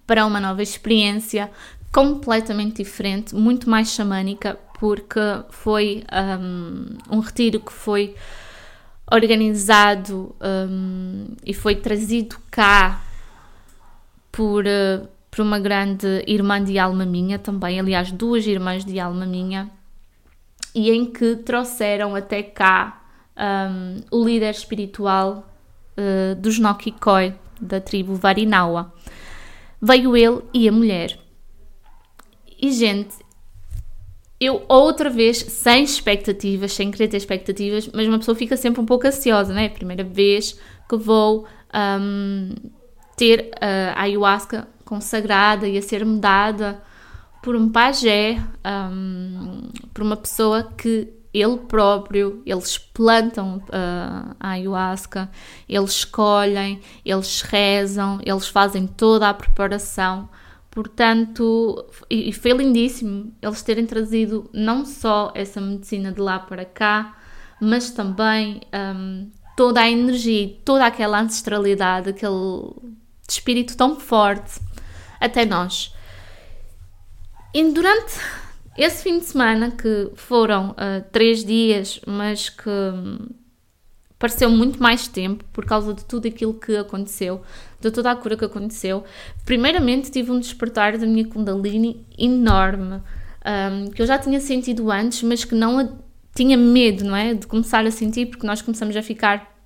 para 0.05 0.25
uma 0.25 0.39
nova 0.39 0.61
experiência 0.61 1.49
completamente 1.91 2.83
diferente, 2.83 3.33
muito 3.35 3.69
mais 3.69 3.89
xamânica, 3.89 4.57
porque 4.79 5.19
foi 5.49 6.03
um, 6.39 7.17
um 7.17 7.19
retiro 7.19 7.59
que 7.59 7.73
foi 7.73 8.15
organizado 9.11 10.35
um, 10.39 11.25
e 11.43 11.53
foi 11.53 11.75
trazido 11.75 12.37
cá 12.51 13.03
por, 14.39 14.63
uh, 14.63 15.05
por 15.29 15.41
uma 15.41 15.59
grande 15.59 16.23
irmã 16.25 16.63
de 16.63 16.79
alma 16.79 17.05
minha 17.05 17.37
também, 17.37 17.77
aliás, 17.77 18.09
duas 18.09 18.47
irmãs 18.47 18.85
de 18.85 18.97
alma 18.97 19.25
minha, 19.25 19.69
e 20.73 20.89
em 20.91 21.11
que 21.11 21.35
trouxeram 21.35 22.15
até 22.15 22.41
cá 22.41 23.03
um, 23.35 23.99
o 24.09 24.23
líder 24.23 24.51
espiritual 24.51 25.45
uh, 25.97 26.35
dos 26.35 26.57
Nokikoi, 26.57 27.33
da 27.59 27.81
tribo 27.81 28.15
Varinawa. 28.15 28.93
Veio 29.81 30.15
ele 30.15 30.41
e 30.53 30.69
a 30.69 30.71
mulher. 30.71 31.19
E, 32.57 32.71
gente, 32.71 33.17
eu 34.39 34.63
outra 34.69 35.09
vez, 35.09 35.39
sem 35.39 35.83
expectativas, 35.83 36.71
sem 36.71 36.89
querer 36.91 37.09
ter 37.09 37.17
expectativas, 37.17 37.89
mas 37.93 38.07
uma 38.07 38.19
pessoa 38.19 38.35
fica 38.35 38.55
sempre 38.55 38.79
um 38.79 38.85
pouco 38.85 39.05
ansiosa, 39.05 39.53
né? 39.53 39.67
Primeira 39.67 40.05
vez 40.05 40.57
que 40.87 40.95
vou 40.95 41.45
um, 41.73 42.55
ter 43.19 43.51
a 43.59 44.03
ayahuasca 44.03 44.65
consagrada 44.85 45.67
e 45.67 45.77
a 45.77 45.81
ser 45.81 46.05
mudada 46.05 46.81
por 47.43 47.53
um 47.53 47.69
pajé, 47.69 48.41
um, 48.65 49.69
por 49.93 50.03
uma 50.03 50.15
pessoa 50.15 50.71
que 50.77 51.09
ele 51.33 51.57
próprio, 51.57 52.41
eles 52.45 52.77
plantam 52.77 53.57
uh, 53.57 54.35
a 54.39 54.51
ayahuasca, 54.51 55.29
eles 55.67 55.91
escolhem, 55.91 56.79
eles 57.05 57.41
rezam, 57.41 58.19
eles 58.25 58.47
fazem 58.47 58.87
toda 58.87 59.29
a 59.29 59.33
preparação. 59.33 60.29
Portanto, 60.71 61.85
e, 62.09 62.29
e 62.29 62.33
foi 62.33 62.53
lindíssimo 62.53 63.33
eles 63.41 63.61
terem 63.61 63.85
trazido 63.85 64.49
não 64.53 64.85
só 64.85 65.31
essa 65.35 65.59
medicina 65.59 66.11
de 66.11 66.21
lá 66.21 66.39
para 66.39 66.63
cá, 66.63 67.17
mas 67.59 67.91
também 67.91 68.61
um, 68.73 69.29
toda 69.57 69.81
a 69.81 69.91
energia, 69.91 70.55
toda 70.63 70.85
aquela 70.85 71.19
ancestralidade, 71.19 72.09
aquele 72.09 72.71
espírito 73.31 73.75
tão 73.75 73.99
forte 73.99 74.59
até 75.19 75.45
nós. 75.45 75.93
E 77.53 77.63
durante 77.71 78.13
esse 78.77 79.03
fim 79.03 79.19
de 79.19 79.25
semana, 79.25 79.71
que 79.71 80.11
foram 80.15 80.71
uh, 80.71 81.03
três 81.11 81.43
dias, 81.43 81.99
mas 82.05 82.49
que 82.49 82.69
um, 82.69 83.27
pareceu 84.17 84.49
muito 84.49 84.81
mais 84.81 85.07
tempo 85.07 85.43
por 85.51 85.65
causa 85.65 85.93
de 85.93 86.05
tudo 86.05 86.27
aquilo 86.27 86.53
que 86.53 86.77
aconteceu, 86.77 87.41
de 87.81 87.91
toda 87.91 88.11
a 88.11 88.15
cura 88.15 88.37
que 88.37 88.45
aconteceu, 88.45 89.03
primeiramente 89.45 90.11
tive 90.11 90.31
um 90.31 90.39
despertar 90.39 90.97
da 90.97 91.05
minha 91.05 91.25
Kundalini 91.25 92.05
enorme, 92.17 93.01
um, 93.45 93.89
que 93.91 94.01
eu 94.01 94.05
já 94.05 94.17
tinha 94.17 94.39
sentido 94.39 94.91
antes, 94.91 95.23
mas 95.23 95.43
que 95.43 95.55
não 95.55 95.99
tinha 96.35 96.55
medo, 96.55 97.03
não 97.03 97.15
é? 97.15 97.33
De 97.33 97.47
começar 97.47 97.85
a 97.85 97.91
sentir, 97.91 98.27
porque 98.27 98.45
nós 98.45 98.61
começamos 98.61 98.95
a 98.95 99.01
ficar 99.01 99.57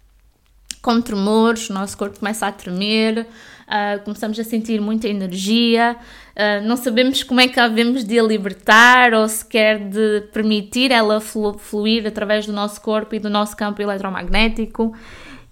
com 0.81 1.01
tremores, 1.01 1.69
o 1.69 1.73
nosso 1.73 1.97
corpo 1.97 2.19
começa 2.19 2.47
a 2.47 2.51
tremer, 2.51 3.27
uh, 3.67 4.03
começamos 4.03 4.39
a 4.39 4.43
sentir 4.43 4.79
muita 4.81 5.07
energia, 5.07 5.95
uh, 6.35 6.67
não 6.67 6.75
sabemos 6.75 7.23
como 7.23 7.41
é 7.41 7.47
que 7.47 7.59
havemos 7.59 8.03
de 8.03 8.19
a 8.19 8.23
libertar 8.23 9.13
ou 9.13 9.27
sequer 9.27 9.79
de 9.89 10.21
permitir 10.33 10.91
ela 10.91 11.19
flu 11.19 11.57
fluir 11.57 12.05
através 12.07 12.45
do 12.45 12.53
nosso 12.53 12.81
corpo 12.81 13.15
e 13.15 13.19
do 13.19 13.29
nosso 13.29 13.55
campo 13.55 13.81
eletromagnético. 13.81 14.93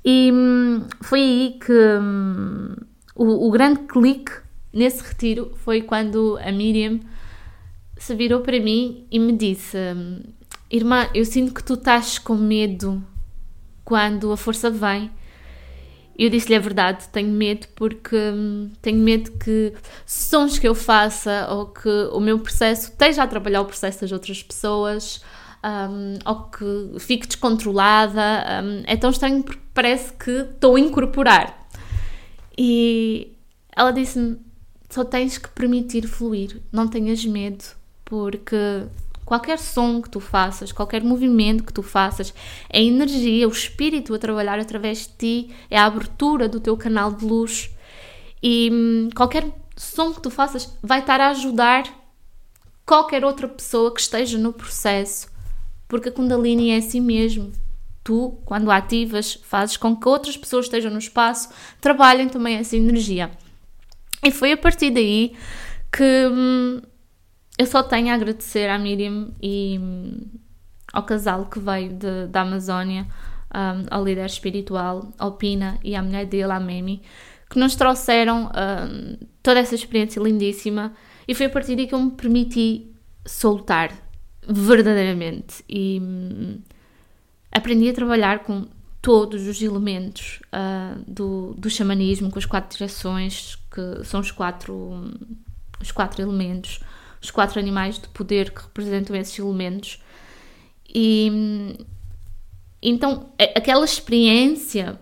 E 0.03 0.31
hum, 0.33 0.85
foi 1.01 1.19
aí 1.19 1.59
que 1.63 1.71
hum, 1.71 2.75
o, 3.15 3.47
o 3.47 3.51
grande 3.51 3.81
clique 3.81 4.31
nesse 4.73 5.03
retiro 5.03 5.51
foi 5.57 5.81
quando 5.81 6.39
a 6.43 6.51
Miriam 6.51 6.99
se 7.97 8.15
virou 8.15 8.41
para 8.41 8.59
mim 8.59 9.05
e 9.11 9.19
me 9.19 9.33
disse: 9.33 9.77
hum, 9.77 10.21
Irmã, 10.69 11.07
eu 11.13 11.25
sinto 11.25 11.53
que 11.53 11.63
tu 11.63 11.75
estás 11.75 12.17
com 12.17 12.35
medo 12.35 13.03
quando 13.83 14.31
a 14.31 14.37
força 14.37 14.69
vem 14.69 15.11
eu 16.17 16.29
disse-lhe 16.29 16.55
a 16.55 16.59
verdade, 16.59 17.07
tenho 17.09 17.29
medo 17.29 17.67
porque 17.75 18.15
hum, 18.15 18.69
tenho 18.81 18.99
medo 18.99 19.31
que 19.33 19.73
sons 20.05 20.59
que 20.59 20.67
eu 20.67 20.75
faça 20.75 21.47
ou 21.49 21.67
que 21.67 21.89
o 22.11 22.19
meu 22.19 22.39
processo 22.39 22.89
esteja 22.89 23.23
a 23.23 23.27
trabalhar 23.27 23.61
o 23.61 23.65
processo 23.65 24.01
das 24.01 24.11
outras 24.11 24.43
pessoas 24.43 25.21
um, 25.63 26.17
ou 26.25 26.43
que 26.43 26.99
fique 26.99 27.27
descontrolada. 27.27 28.21
Um, 28.63 28.83
é 28.85 28.97
tão 28.97 29.09
estranho 29.09 29.43
porque 29.43 29.61
parece 29.73 30.13
que 30.13 30.31
estou 30.31 30.75
a 30.75 30.79
incorporar. 30.79 31.67
E 32.57 33.33
ela 33.75 33.91
disse-me: 33.91 34.37
só 34.89 35.03
tens 35.03 35.37
que 35.37 35.49
permitir 35.49 36.07
fluir, 36.07 36.61
não 36.71 36.87
tenhas 36.87 37.23
medo, 37.25 37.63
porque 38.03 38.83
qualquer 39.25 39.57
som 39.57 40.01
que 40.01 40.09
tu 40.09 40.19
faças, 40.19 40.71
qualquer 40.71 41.03
movimento 41.03 41.63
que 41.63 41.73
tu 41.73 41.81
faças, 41.81 42.33
é 42.69 42.81
energia, 42.81 43.47
o 43.47 43.51
espírito 43.51 44.13
a 44.13 44.19
trabalhar 44.19 44.59
através 44.59 44.99
de 44.99 45.09
ti, 45.17 45.55
é 45.69 45.77
a 45.77 45.85
abertura 45.85 46.49
do 46.49 46.59
teu 46.59 46.75
canal 46.75 47.11
de 47.11 47.25
luz 47.25 47.69
e 48.41 48.69
hum, 48.71 49.09
qualquer 49.15 49.45
som 49.75 50.13
que 50.13 50.21
tu 50.21 50.29
faças 50.29 50.77
vai 50.81 50.99
estar 50.99 51.21
a 51.21 51.29
ajudar 51.29 51.83
qualquer 52.85 53.23
outra 53.23 53.47
pessoa 53.47 53.93
que 53.93 54.01
esteja 54.01 54.37
no 54.37 54.51
processo, 54.51 55.27
porque 55.87 56.09
a 56.09 56.11
Kundalini 56.11 56.71
é 56.71 56.77
assim 56.77 56.99
mesmo. 56.99 57.51
Tu, 58.03 58.35
quando 58.45 58.71
ativas, 58.71 59.39
fazes 59.43 59.77
com 59.77 59.95
que 59.95 60.09
outras 60.09 60.35
pessoas 60.35 60.65
estejam 60.65 60.91
no 60.91 60.97
espaço, 60.97 61.49
trabalhem 61.79 62.27
também 62.27 62.55
essa 62.55 62.75
energia. 62.75 63.29
E 64.23 64.31
foi 64.31 64.51
a 64.51 64.57
partir 64.57 64.89
daí 64.89 65.35
que 65.91 66.27
hum, 66.27 66.81
eu 67.61 67.67
só 67.67 67.83
tenho 67.83 68.09
a 68.09 68.15
agradecer 68.15 68.67
à 68.71 68.79
Miriam 68.79 69.29
e 69.39 69.77
hum, 69.79 70.19
ao 70.91 71.03
casal 71.03 71.45
que 71.45 71.59
veio 71.59 71.93
de, 71.93 72.25
da 72.25 72.41
Amazónia, 72.41 73.05
um, 73.53 73.85
ao 73.91 74.03
líder 74.03 74.25
espiritual, 74.25 75.13
ao 75.19 75.33
Pina 75.33 75.77
e 75.83 75.95
à 75.95 76.01
mulher 76.01 76.25
dele, 76.25 76.51
a 76.51 76.59
Memi, 76.59 77.03
que 77.47 77.59
nos 77.59 77.75
trouxeram 77.75 78.45
um, 78.49 79.27
toda 79.43 79.59
essa 79.59 79.75
experiência 79.75 80.19
lindíssima 80.19 80.91
e 81.27 81.35
foi 81.35 81.45
a 81.45 81.49
partir 81.51 81.75
daí 81.75 81.85
que 81.85 81.93
eu 81.93 81.99
me 81.99 82.09
permiti 82.09 82.91
soltar 83.27 83.93
verdadeiramente. 84.41 85.63
E 85.69 85.99
hum, 86.01 86.61
aprendi 87.51 87.89
a 87.89 87.93
trabalhar 87.93 88.39
com 88.39 88.65
todos 89.03 89.47
os 89.47 89.61
elementos 89.61 90.39
uh, 90.47 90.99
do, 91.07 91.53
do 91.55 91.69
xamanismo, 91.69 92.31
com 92.31 92.39
as 92.39 92.45
quatro 92.45 92.75
direções, 92.75 93.55
que 93.69 94.03
são 94.03 94.19
os 94.19 94.31
quatro, 94.31 94.73
hum, 94.73 95.13
os 95.79 95.91
quatro 95.91 96.23
elementos 96.23 96.79
os 97.21 97.29
quatro 97.31 97.59
animais 97.59 97.99
de 97.99 98.07
poder 98.09 98.51
que 98.51 98.61
representam 98.63 99.15
esses 99.15 99.37
elementos. 99.37 100.01
E 100.93 101.77
então 102.81 103.31
aquela 103.55 103.85
experiência 103.85 104.99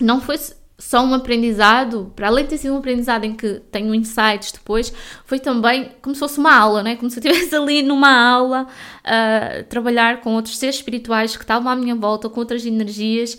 não 0.00 0.20
foi 0.20 0.38
só 0.78 1.02
um 1.02 1.14
aprendizado, 1.14 2.12
para 2.14 2.28
além 2.28 2.44
de 2.44 2.50
ter 2.50 2.58
sido 2.58 2.74
um 2.74 2.78
aprendizado 2.78 3.24
em 3.24 3.34
que 3.34 3.60
tenho 3.70 3.94
insights 3.94 4.52
depois, 4.52 4.92
foi 5.24 5.38
também 5.38 5.92
como 6.02 6.14
se 6.14 6.18
fosse 6.18 6.38
uma 6.38 6.54
aula, 6.54 6.82
né? 6.82 6.96
como 6.96 7.10
se 7.10 7.18
eu 7.18 7.24
estivesse 7.24 7.54
ali 7.56 7.82
numa 7.82 8.12
aula 8.12 8.66
a 9.02 9.60
uh, 9.60 9.64
trabalhar 9.64 10.20
com 10.20 10.34
outros 10.34 10.58
seres 10.58 10.76
espirituais 10.76 11.34
que 11.34 11.42
estavam 11.42 11.70
à 11.70 11.76
minha 11.76 11.94
volta, 11.94 12.28
com 12.28 12.40
outras 12.40 12.66
energias 12.66 13.38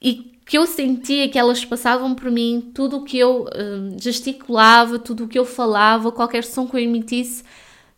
e 0.00 0.33
que 0.44 0.58
eu 0.58 0.66
sentia 0.66 1.28
que 1.28 1.38
elas 1.38 1.64
passavam 1.64 2.14
por 2.14 2.30
mim, 2.30 2.70
tudo 2.74 2.98
o 2.98 3.04
que 3.04 3.18
eu 3.18 3.44
uh, 3.44 4.00
gesticulava, 4.00 4.98
tudo 4.98 5.24
o 5.24 5.28
que 5.28 5.38
eu 5.38 5.44
falava, 5.44 6.12
qualquer 6.12 6.44
som 6.44 6.66
que 6.66 6.76
eu 6.76 6.80
emitisse, 6.80 7.42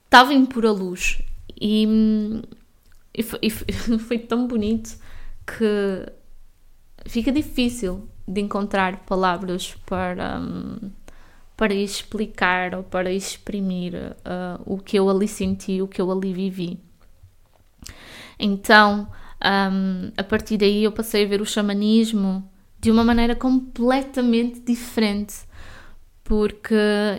estava 0.04 0.32
em 0.32 0.46
pura 0.46 0.70
luz. 0.70 1.20
E, 1.60 1.86
e, 3.12 3.22
foi, 3.22 3.38
e 3.42 3.50
foi 3.98 4.18
tão 4.18 4.46
bonito 4.46 4.96
que 5.46 6.12
fica 7.06 7.32
difícil 7.32 8.08
de 8.26 8.40
encontrar 8.40 9.04
palavras 9.06 9.74
para, 9.86 10.38
um, 10.40 10.90
para 11.56 11.74
explicar 11.74 12.74
ou 12.74 12.82
para 12.82 13.12
exprimir 13.12 13.94
uh, 13.94 14.62
o 14.64 14.78
que 14.78 14.98
eu 14.98 15.08
ali 15.08 15.26
senti, 15.26 15.82
o 15.82 15.88
que 15.88 16.00
eu 16.00 16.10
ali 16.10 16.32
vivi. 16.32 16.78
Então, 18.38 19.08
um, 19.44 20.10
a 20.16 20.24
partir 20.24 20.56
daí 20.56 20.84
eu 20.84 20.92
passei 20.92 21.24
a 21.24 21.28
ver 21.28 21.40
o 21.40 21.46
xamanismo 21.46 22.48
de 22.78 22.90
uma 22.90 23.04
maneira 23.04 23.34
completamente 23.34 24.60
diferente. 24.60 25.34
Porque 26.24 26.74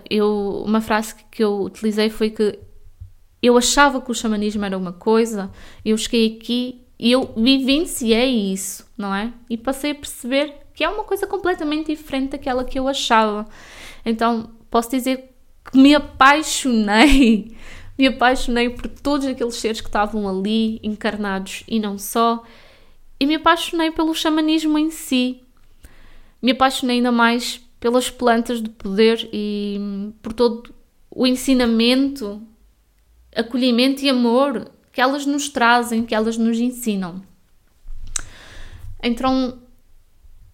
eu, 0.10 0.64
uma 0.66 0.82
frase 0.82 1.16
que 1.32 1.44
eu 1.44 1.62
utilizei 1.62 2.10
foi 2.10 2.30
que 2.30 2.60
eu 3.42 3.58
achava 3.58 4.02
que 4.02 4.12
o 4.12 4.16
xamanismo 4.16 4.66
era 4.66 4.78
uma 4.78 4.92
coisa, 4.92 5.52
eu 5.86 5.98
cheguei 5.98 6.38
aqui 6.38 6.82
e 7.00 7.12
eu 7.12 7.34
vivenciei 7.38 8.52
isso, 8.52 8.86
não 8.98 9.14
é? 9.14 9.32
E 9.50 9.56
passei 9.56 9.92
a 9.92 9.96
perceber 9.96 10.54
que 10.74 10.84
é 10.84 10.90
uma 10.90 11.04
coisa 11.04 11.26
completamente 11.26 11.88
diferente 11.88 12.32
daquela 12.32 12.64
que 12.64 12.78
eu 12.78 12.88
achava. 12.88 13.46
Então, 14.06 14.52
posso 14.70 14.90
dizer 14.92 15.34
que 15.72 15.78
me 15.78 15.94
apaixonei 15.96 17.56
me 17.98 18.08
apaixonei 18.08 18.70
por 18.70 18.88
todos 18.88 19.26
aqueles 19.26 19.56
seres 19.56 19.82
que 19.82 19.88
estavam 19.88 20.30
ali, 20.30 20.80
encarnados 20.84 21.64
e 21.68 21.80
não 21.80 21.98
só, 21.98 22.44
e 23.20 23.26
me 23.26 23.36
apaixonei 23.36 23.92
pelo 23.92 24.14
xamanismo 24.14 24.78
em 24.78 24.92
si. 24.92 25.42
Me 26.42 26.52
apaixonei 26.52 26.98
ainda 26.98 27.12
mais 27.12 27.60
pelas 27.80 28.10
plantas 28.10 28.62
do 28.62 28.70
poder 28.70 29.28
e 29.34 30.12
por 30.22 30.34
todo 30.34 30.74
o 31.10 31.26
ensinamento, 31.26 32.42
acolhimento 33.36 34.04
e 34.06 34.10
amor 34.10 34.70
que 34.92 35.02
elas 35.02 35.26
nos 35.26 35.50
trazem, 35.50 36.06
que 36.06 36.14
elas 36.14 36.38
nos 36.38 36.60
ensinam. 36.60 37.24
Então, 39.02 39.60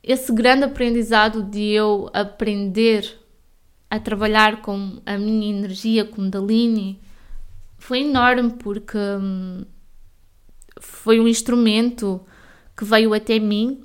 esse 0.02 0.32
grande 0.34 0.64
aprendizado 0.64 1.44
de 1.44 1.72
eu 1.72 2.10
aprender 2.14 3.20
a 3.90 4.00
trabalhar 4.00 4.62
com 4.62 5.02
a 5.06 5.18
minha 5.18 5.50
energia 5.50 6.06
Kundalini 6.06 7.00
foi 7.84 8.00
enorme 8.00 8.52
porque 8.52 8.98
hum, 8.98 9.66
foi 10.80 11.20
um 11.20 11.28
instrumento 11.28 12.22
que 12.78 12.86
veio 12.86 13.14
até 13.14 13.38
mim 13.40 13.84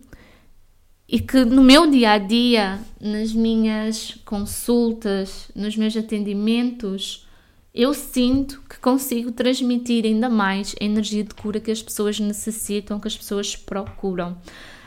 e 1.09 1.19
que 1.19 1.45
no 1.45 1.65
meu 1.65 1.91
dia 1.91 2.13
a 2.13 2.19
dia, 2.19 2.79
nas 3.01 3.33
minhas 3.33 4.17
consultas, 4.25 5.51
nos 5.53 5.77
meus 5.77 5.97
atendimentos, 5.97 7.27
eu 7.75 7.93
sinto 7.93 8.63
que 8.71 8.79
consigo 8.79 9.33
transmitir 9.33 10.05
ainda 10.05 10.29
mais 10.29 10.77
a 10.81 10.85
energia 10.85 11.25
de 11.25 11.35
cura 11.35 11.59
que 11.59 11.73
as 11.73 11.83
pessoas 11.83 12.21
necessitam, 12.21 13.01
que 13.01 13.09
as 13.09 13.17
pessoas 13.17 13.57
procuram. 13.57 14.39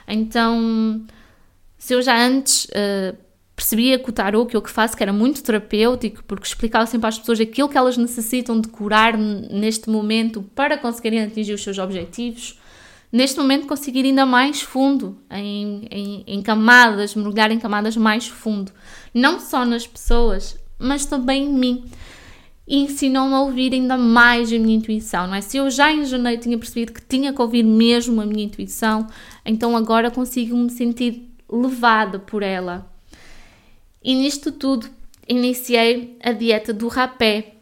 Então, 0.07 1.05
se 1.77 1.93
eu 1.93 2.01
já 2.01 2.17
antes 2.17 2.63
uh, 2.65 3.17
percebia 3.55 3.99
que 3.99 4.09
o 4.09 4.13
tarot, 4.13 4.49
que 4.49 4.55
eu 4.55 4.61
que 4.61 4.69
faço, 4.69 4.95
que 4.95 5.03
era 5.03 5.13
muito 5.13 5.43
terapêutico, 5.43 6.23
porque 6.23 6.47
explicava 6.47 6.85
sempre 6.85 7.07
às 7.07 7.19
pessoas 7.19 7.39
aquilo 7.39 7.69
que 7.69 7.77
elas 7.77 7.97
necessitam 7.97 8.59
de 8.59 8.67
curar 8.67 9.17
neste 9.17 9.89
momento 9.89 10.41
para 10.55 10.77
conseguirem 10.77 11.21
atingir 11.21 11.53
os 11.53 11.63
seus 11.63 11.77
objetivos, 11.77 12.59
neste 13.11 13.37
momento 13.37 13.67
conseguir 13.67 14.05
ainda 14.05 14.25
mais 14.25 14.61
fundo, 14.61 15.17
em, 15.29 15.87
em, 15.91 16.23
em 16.25 16.41
camadas, 16.41 17.13
mergulhar 17.13 17.51
em 17.51 17.59
camadas 17.59 17.97
mais 17.97 18.27
fundo, 18.27 18.71
não 19.13 19.39
só 19.39 19.65
nas 19.65 19.85
pessoas, 19.85 20.57
mas 20.79 21.05
também 21.05 21.45
em 21.45 21.53
mim. 21.53 21.85
E 22.67 22.77
ensinou-me 22.77 23.33
a 23.33 23.41
ouvir 23.41 23.73
ainda 23.73 23.97
mais 23.97 24.51
a 24.51 24.57
minha 24.57 24.77
intuição, 24.77 25.27
não 25.27 25.35
é? 25.35 25.41
Se 25.41 25.57
eu 25.57 25.69
já 25.69 25.91
em 25.91 26.05
janeiro 26.05 26.41
tinha 26.41 26.57
percebido 26.57 26.93
que 26.93 27.01
tinha 27.01 27.33
que 27.33 27.41
ouvir 27.41 27.63
mesmo 27.63 28.21
a 28.21 28.25
minha 28.25 28.45
intuição, 28.45 29.07
então 29.45 29.75
agora 29.75 30.09
consigo 30.09 30.55
me 30.55 30.69
sentir 30.69 31.31
levada 31.49 32.17
por 32.17 32.41
ela. 32.41 32.90
E 34.03 34.15
nisto 34.15 34.51
tudo 34.51 34.87
iniciei 35.27 36.17
a 36.23 36.31
dieta 36.31 36.73
do 36.73 36.87
rapé 36.87 37.55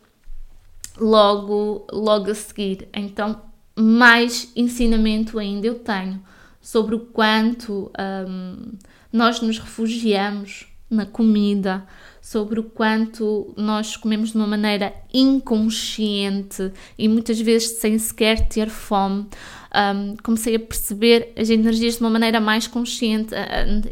logo, 0.97 1.85
logo 1.91 2.31
a 2.31 2.35
seguir. 2.35 2.87
Então 2.93 3.41
mais 3.75 4.51
ensinamento 4.55 5.39
ainda 5.39 5.67
eu 5.67 5.75
tenho 5.75 6.21
sobre 6.61 6.95
o 6.95 6.99
quanto 6.99 7.91
um, 8.27 8.73
nós 9.11 9.41
nos 9.41 9.57
refugiamos 9.57 10.67
na 10.89 11.05
comida, 11.05 11.85
sobre 12.21 12.59
o 12.59 12.63
quanto 12.63 13.53
nós 13.55 13.95
comemos 13.95 14.31
de 14.31 14.37
uma 14.37 14.47
maneira 14.47 14.93
inconsciente 15.13 16.71
e 16.97 17.07
muitas 17.07 17.39
vezes 17.39 17.79
sem 17.79 17.97
sequer 17.97 18.47
ter 18.47 18.69
fome. 18.69 19.27
Um, 19.71 20.15
comecei 20.23 20.55
a 20.55 20.59
perceber 20.59 21.31
as 21.37 21.47
energias 21.49 21.95
de 21.95 22.01
uma 22.01 22.09
maneira 22.09 22.39
mais 22.39 22.65
consciente. 22.65 23.35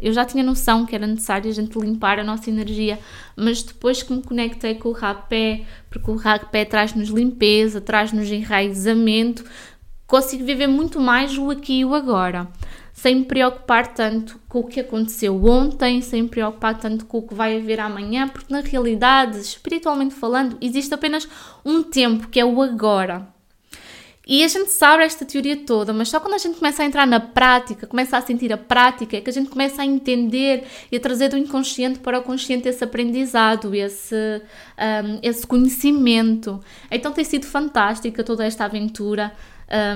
Eu 0.02 0.12
já 0.12 0.24
tinha 0.24 0.42
noção 0.42 0.84
que 0.84 0.94
era 0.94 1.06
necessário 1.06 1.48
a 1.48 1.54
gente 1.54 1.78
limpar 1.78 2.18
a 2.18 2.24
nossa 2.24 2.50
energia, 2.50 2.98
mas 3.36 3.62
depois 3.62 4.02
que 4.02 4.12
me 4.12 4.22
conectei 4.22 4.74
com 4.74 4.88
o 4.88 4.92
rapé, 4.92 5.62
porque 5.88 6.10
o 6.10 6.16
rapé 6.16 6.64
traz-nos 6.64 7.08
limpeza, 7.10 7.80
traz-nos 7.80 8.28
enraizamento, 8.30 9.44
consigo 10.04 10.44
viver 10.44 10.66
muito 10.66 11.00
mais 11.00 11.38
o 11.38 11.50
aqui 11.50 11.80
e 11.80 11.84
o 11.84 11.94
agora, 11.94 12.48
sem 12.92 13.14
me 13.14 13.24
preocupar 13.24 13.94
tanto 13.94 14.40
com 14.48 14.60
o 14.60 14.66
que 14.66 14.80
aconteceu 14.80 15.44
ontem, 15.44 16.00
sem 16.00 16.22
me 16.22 16.28
preocupar 16.28 16.76
tanto 16.76 17.06
com 17.06 17.18
o 17.18 17.22
que 17.22 17.34
vai 17.34 17.56
haver 17.56 17.78
amanhã, 17.78 18.26
porque 18.26 18.52
na 18.52 18.60
realidade, 18.60 19.38
espiritualmente 19.38 20.14
falando, 20.14 20.58
existe 20.60 20.92
apenas 20.92 21.28
um 21.64 21.84
tempo 21.84 22.26
que 22.26 22.40
é 22.40 22.44
o 22.44 22.60
agora. 22.60 23.37
E 24.28 24.44
a 24.44 24.48
gente 24.48 24.70
sabe 24.70 25.04
esta 25.04 25.24
teoria 25.24 25.56
toda, 25.56 25.90
mas 25.94 26.10
só 26.10 26.20
quando 26.20 26.34
a 26.34 26.38
gente 26.38 26.58
começa 26.58 26.82
a 26.82 26.86
entrar 26.86 27.06
na 27.06 27.18
prática, 27.18 27.86
começa 27.86 28.14
a 28.14 28.20
sentir 28.20 28.52
a 28.52 28.58
prática, 28.58 29.16
é 29.16 29.22
que 29.22 29.30
a 29.30 29.32
gente 29.32 29.48
começa 29.48 29.80
a 29.80 29.86
entender 29.86 30.64
e 30.92 30.98
a 30.98 31.00
trazer 31.00 31.30
do 31.30 31.38
inconsciente 31.38 31.98
para 32.00 32.18
o 32.18 32.22
consciente 32.22 32.68
esse 32.68 32.84
aprendizado, 32.84 33.74
esse, 33.74 34.14
um, 34.14 35.18
esse 35.22 35.46
conhecimento. 35.46 36.60
Então 36.90 37.10
tem 37.10 37.24
sido 37.24 37.46
fantástica 37.46 38.22
toda 38.22 38.44
esta 38.44 38.66
aventura 38.66 39.32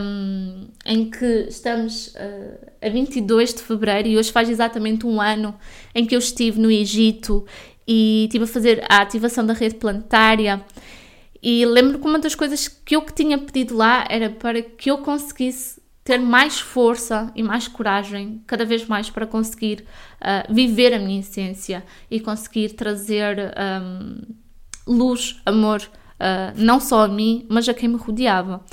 um, 0.00 0.66
em 0.86 1.10
que 1.10 1.46
estamos 1.50 2.08
uh, 2.08 2.70
a 2.80 2.88
22 2.88 3.52
de 3.52 3.62
fevereiro 3.62 4.08
e 4.08 4.16
hoje 4.16 4.32
faz 4.32 4.48
exatamente 4.48 5.06
um 5.06 5.20
ano 5.20 5.54
em 5.94 6.06
que 6.06 6.14
eu 6.14 6.18
estive 6.18 6.58
no 6.58 6.70
Egito 6.70 7.44
e 7.86 8.24
estive 8.24 8.44
a 8.44 8.46
fazer 8.46 8.82
a 8.88 9.02
ativação 9.02 9.44
da 9.44 9.52
rede 9.52 9.74
planetária. 9.74 10.64
E 11.42 11.66
lembro 11.66 11.98
que 11.98 12.06
uma 12.06 12.20
das 12.20 12.36
coisas 12.36 12.68
que 12.68 12.94
eu 12.94 13.02
que 13.02 13.12
tinha 13.12 13.36
pedido 13.36 13.76
lá 13.76 14.06
era 14.08 14.30
para 14.30 14.62
que 14.62 14.90
eu 14.90 14.98
conseguisse 14.98 15.82
ter 16.04 16.18
mais 16.18 16.60
força 16.60 17.32
e 17.34 17.42
mais 17.42 17.66
coragem, 17.66 18.42
cada 18.46 18.64
vez 18.64 18.86
mais, 18.86 19.10
para 19.10 19.26
conseguir 19.26 19.84
uh, 20.20 20.52
viver 20.52 20.94
a 20.94 20.98
minha 20.98 21.20
essência 21.20 21.84
e 22.10 22.20
conseguir 22.20 22.70
trazer 22.70 23.52
um, 23.82 24.20
luz, 24.86 25.40
amor, 25.46 25.80
uh, 25.80 26.52
não 26.56 26.80
só 26.80 27.04
a 27.04 27.08
mim, 27.08 27.46
mas 27.48 27.68
a 27.68 27.74
quem 27.74 27.88
me 27.88 27.96
rodeava. 27.96 28.64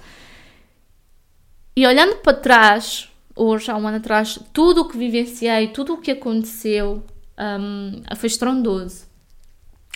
E 1.75 1.85
olhando 1.85 2.17
para 2.17 2.33
trás, 2.33 3.09
hoje, 3.35 3.71
há 3.71 3.77
um 3.77 3.87
ano 3.87 3.97
atrás, 3.97 4.39
tudo 4.51 4.81
o 4.81 4.87
que 4.87 4.97
vivenciei, 4.97 5.69
tudo 5.69 5.93
o 5.93 5.97
que 5.97 6.11
aconteceu 6.11 7.03
um, 7.37 8.01
foi 8.15 8.27
estrondoso. 8.27 9.08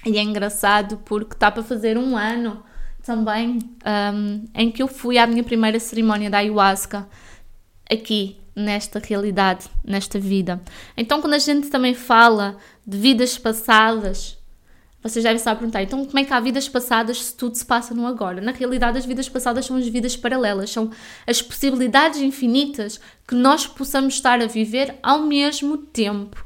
E 0.05 0.17
é 0.17 0.21
engraçado 0.21 0.97
porque 1.05 1.33
está 1.33 1.49
para 1.49 1.63
fazer 1.63 1.97
um 1.97 2.17
ano 2.17 2.63
também 3.03 3.59
um, 3.85 4.45
em 4.53 4.71
que 4.71 4.81
eu 4.81 4.87
fui 4.87 5.17
à 5.17 5.27
minha 5.27 5.43
primeira 5.43 5.79
cerimónia 5.79 6.29
da 6.29 6.37
ayahuasca 6.37 7.07
aqui 7.89 8.37
nesta 8.55 8.99
realidade, 8.99 9.65
nesta 9.83 10.19
vida. 10.19 10.61
Então, 10.95 11.21
quando 11.21 11.33
a 11.33 11.39
gente 11.39 11.69
também 11.69 11.93
fala 11.93 12.57
de 12.85 12.97
vidas 12.97 13.37
passadas, 13.37 14.37
vocês 15.01 15.23
devem 15.23 15.35
estar 15.35 15.51
a 15.51 15.55
perguntar, 15.55 15.83
então 15.83 16.05
como 16.05 16.19
é 16.19 16.23
que 16.23 16.33
há 16.33 16.39
vidas 16.39 16.69
passadas 16.69 17.21
se 17.21 17.35
tudo 17.35 17.55
se 17.55 17.65
passa 17.65 17.93
no 17.93 18.07
agora? 18.07 18.39
Na 18.39 18.53
realidade, 18.53 18.97
as 18.97 19.05
vidas 19.05 19.27
passadas 19.27 19.65
são 19.65 19.75
as 19.75 19.87
vidas 19.87 20.15
paralelas, 20.15 20.69
são 20.69 20.91
as 21.27 21.41
possibilidades 21.41 22.21
infinitas 22.21 23.01
que 23.27 23.35
nós 23.35 23.67
possamos 23.67 24.13
estar 24.13 24.41
a 24.41 24.47
viver 24.47 24.97
ao 25.03 25.23
mesmo 25.23 25.77
tempo. 25.77 26.45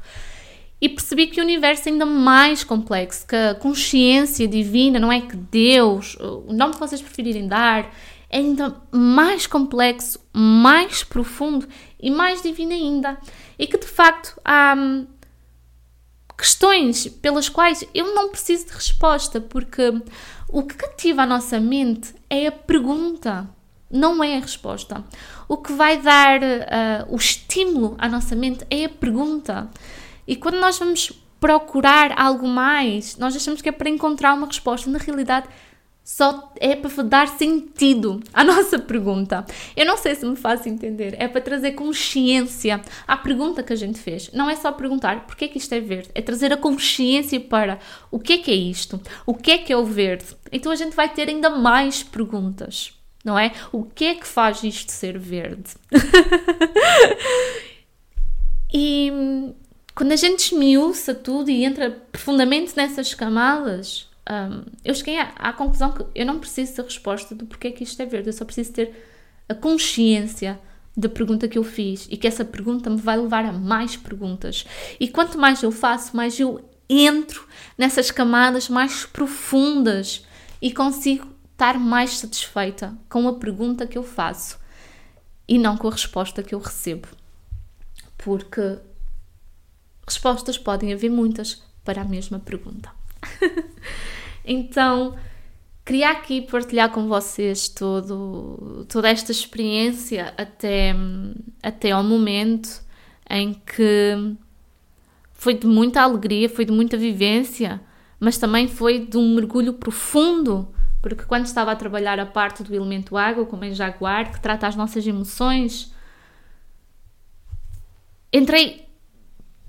E 0.80 0.88
percebi 0.88 1.26
que 1.26 1.40
o 1.40 1.44
universo 1.44 1.88
é 1.88 1.92
ainda 1.92 2.06
mais 2.06 2.62
complexo, 2.62 3.26
que 3.26 3.34
a 3.34 3.54
consciência 3.54 4.46
divina, 4.46 4.98
não 4.98 5.10
é 5.10 5.20
que 5.20 5.36
Deus, 5.36 6.16
o 6.20 6.52
nome 6.52 6.74
que 6.74 6.80
vocês 6.80 7.02
preferirem 7.02 7.48
dar, 7.48 7.92
é 8.30 8.38
ainda 8.38 8.76
mais 8.92 9.46
complexo, 9.46 10.20
mais 10.32 11.02
profundo 11.02 11.66
e 11.98 12.10
mais 12.10 12.42
divino 12.42 12.72
ainda. 12.72 13.18
E 13.58 13.66
que 13.66 13.78
de 13.78 13.86
facto 13.86 14.38
há 14.44 14.76
questões 16.36 17.08
pelas 17.08 17.48
quais 17.48 17.84
eu 17.92 18.14
não 18.14 18.28
preciso 18.28 18.66
de 18.66 18.72
resposta, 18.72 19.40
porque 19.40 20.00
o 20.48 20.62
que 20.62 20.76
cativa 20.76 21.22
a 21.22 21.26
nossa 21.26 21.58
mente 21.58 22.14
é 22.30 22.46
a 22.46 22.52
pergunta, 22.52 23.48
não 23.90 24.22
é 24.22 24.36
a 24.36 24.40
resposta. 24.40 25.04
O 25.48 25.56
que 25.56 25.72
vai 25.72 26.00
dar 26.00 26.40
uh, 26.40 27.12
o 27.12 27.16
estímulo 27.16 27.96
à 27.98 28.08
nossa 28.08 28.36
mente 28.36 28.64
é 28.70 28.84
a 28.84 28.88
pergunta. 28.88 29.68
E 30.28 30.36
quando 30.36 30.60
nós 30.60 30.78
vamos 30.78 31.10
procurar 31.40 32.12
algo 32.20 32.46
mais, 32.46 33.16
nós 33.16 33.34
achamos 33.34 33.62
que 33.62 33.70
é 33.70 33.72
para 33.72 33.88
encontrar 33.88 34.34
uma 34.34 34.46
resposta. 34.46 34.90
Na 34.90 34.98
realidade, 34.98 35.48
só 36.04 36.52
é 36.60 36.76
para 36.76 37.02
dar 37.02 37.28
sentido 37.28 38.20
à 38.34 38.42
nossa 38.44 38.78
pergunta. 38.78 39.46
Eu 39.74 39.86
não 39.86 39.96
sei 39.96 40.14
se 40.14 40.26
me 40.26 40.36
faz 40.36 40.66
entender. 40.66 41.16
É 41.18 41.26
para 41.28 41.40
trazer 41.40 41.72
consciência 41.72 42.82
à 43.06 43.16
pergunta 43.16 43.62
que 43.62 43.72
a 43.72 43.76
gente 43.76 43.98
fez. 43.98 44.30
Não 44.32 44.50
é 44.50 44.56
só 44.56 44.70
perguntar 44.70 45.26
porque 45.26 45.46
é 45.46 45.48
que 45.48 45.56
isto 45.56 45.74
é 45.74 45.80
verde, 45.80 46.10
é 46.14 46.20
trazer 46.20 46.52
a 46.52 46.58
consciência 46.58 47.40
para 47.40 47.78
o 48.10 48.18
que 48.18 48.34
é 48.34 48.38
que 48.38 48.50
é 48.50 48.54
isto, 48.54 49.00
o 49.24 49.32
que 49.32 49.50
é 49.50 49.58
que 49.58 49.72
é 49.72 49.76
o 49.78 49.86
verde. 49.86 50.26
Então 50.52 50.70
a 50.70 50.76
gente 50.76 50.94
vai 50.94 51.08
ter 51.08 51.30
ainda 51.30 51.48
mais 51.48 52.02
perguntas, 52.02 52.92
não 53.24 53.38
é? 53.38 53.52
O 53.72 53.82
que 53.82 54.04
é 54.04 54.14
que 54.14 54.26
faz 54.26 54.62
isto 54.62 54.92
ser 54.92 55.18
verde? 55.18 55.70
e 58.72 59.10
quando 59.98 60.12
a 60.12 60.16
gente 60.16 60.52
esmiuça 60.52 61.12
tudo 61.12 61.50
e 61.50 61.64
entra 61.64 61.90
profundamente 62.12 62.76
nessas 62.76 63.14
camadas, 63.14 64.08
um, 64.30 64.62
eu 64.84 64.94
cheguei 64.94 65.18
à, 65.18 65.32
à, 65.34 65.52
conclusão 65.52 65.90
que 65.90 66.06
eu 66.14 66.24
não 66.24 66.38
preciso 66.38 66.76
da 66.76 66.84
resposta 66.84 67.34
do 67.34 67.44
porquê 67.44 67.72
que 67.72 67.82
isto 67.82 68.00
é 68.00 68.06
verde, 68.06 68.28
eu 68.28 68.32
só 68.32 68.44
preciso 68.44 68.72
ter 68.74 68.92
a 69.48 69.56
consciência 69.56 70.56
da 70.96 71.08
pergunta 71.08 71.48
que 71.48 71.58
eu 71.58 71.64
fiz 71.64 72.06
e 72.08 72.16
que 72.16 72.28
essa 72.28 72.44
pergunta 72.44 72.88
me 72.88 72.98
vai 72.98 73.16
levar 73.16 73.44
a 73.44 73.52
mais 73.52 73.96
perguntas. 73.96 74.64
E 75.00 75.08
quanto 75.08 75.36
mais 75.36 75.64
eu 75.64 75.72
faço, 75.72 76.16
mais 76.16 76.38
eu 76.38 76.64
entro 76.88 77.48
nessas 77.76 78.12
camadas 78.12 78.68
mais 78.68 79.04
profundas 79.04 80.24
e 80.62 80.72
consigo 80.72 81.26
estar 81.50 81.76
mais 81.76 82.18
satisfeita 82.18 82.96
com 83.08 83.26
a 83.26 83.34
pergunta 83.34 83.84
que 83.84 83.98
eu 83.98 84.04
faço 84.04 84.60
e 85.48 85.58
não 85.58 85.76
com 85.76 85.88
a 85.88 85.90
resposta 85.90 86.40
que 86.40 86.54
eu 86.54 86.60
recebo. 86.60 87.08
Porque 88.16 88.78
respostas 90.08 90.56
podem 90.56 90.92
haver 90.92 91.10
muitas 91.10 91.62
para 91.84 92.02
a 92.02 92.04
mesma 92.04 92.38
pergunta. 92.38 92.90
então, 94.44 95.16
queria 95.84 96.10
aqui 96.10 96.40
partilhar 96.42 96.90
com 96.90 97.06
vocês 97.08 97.68
todo, 97.68 98.86
toda 98.88 99.08
esta 99.08 99.30
experiência 99.32 100.32
até, 100.36 100.94
até 101.62 101.90
ao 101.90 102.02
momento 102.02 102.82
em 103.28 103.52
que 103.54 104.36
foi 105.32 105.54
de 105.54 105.66
muita 105.66 106.02
alegria, 106.02 106.48
foi 106.48 106.64
de 106.64 106.72
muita 106.72 106.96
vivência, 106.96 107.80
mas 108.18 108.38
também 108.38 108.66
foi 108.66 109.06
de 109.06 109.16
um 109.16 109.34
mergulho 109.34 109.74
profundo, 109.74 110.68
porque 111.00 111.24
quando 111.24 111.44
estava 111.44 111.70
a 111.70 111.76
trabalhar 111.76 112.18
a 112.18 112.26
parte 112.26 112.62
do 112.62 112.74
elemento 112.74 113.16
água, 113.16 113.46
como 113.46 113.64
em 113.64 113.74
Jaguar, 113.74 114.32
que 114.32 114.40
trata 114.40 114.66
as 114.66 114.74
nossas 114.74 115.06
emoções, 115.06 115.92
entrei 118.32 118.87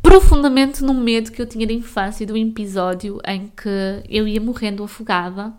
profundamente 0.02 0.84
no 0.84 0.94
medo 0.94 1.32
que 1.32 1.42
eu 1.42 1.46
tinha 1.46 1.68
de 1.68 1.74
infância 1.74 2.26
do 2.26 2.38
episódio 2.38 3.20
em 3.26 3.48
que 3.48 4.04
eu 4.08 4.28
ia 4.28 4.42
morrendo 4.42 4.84
afogada 4.84 5.54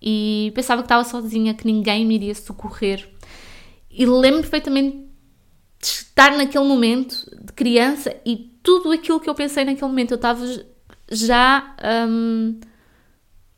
e 0.00 0.52
pensava 0.54 0.82
que 0.82 0.86
estava 0.86 1.04
sozinha, 1.04 1.54
que 1.54 1.66
ninguém 1.66 2.06
me 2.06 2.14
iria 2.14 2.34
socorrer. 2.34 3.08
E 3.90 4.06
lembro 4.06 4.40
perfeitamente 4.40 4.96
de 5.80 5.86
estar 5.86 6.36
naquele 6.36 6.64
momento 6.64 7.28
de 7.44 7.52
criança 7.52 8.14
e 8.24 8.36
tudo 8.62 8.92
aquilo 8.92 9.20
que 9.20 9.28
eu 9.28 9.34
pensei 9.34 9.64
naquele 9.64 9.88
momento. 9.88 10.12
Eu 10.12 10.16
estava 10.16 10.44
já 11.10 11.74
um, 12.08 12.60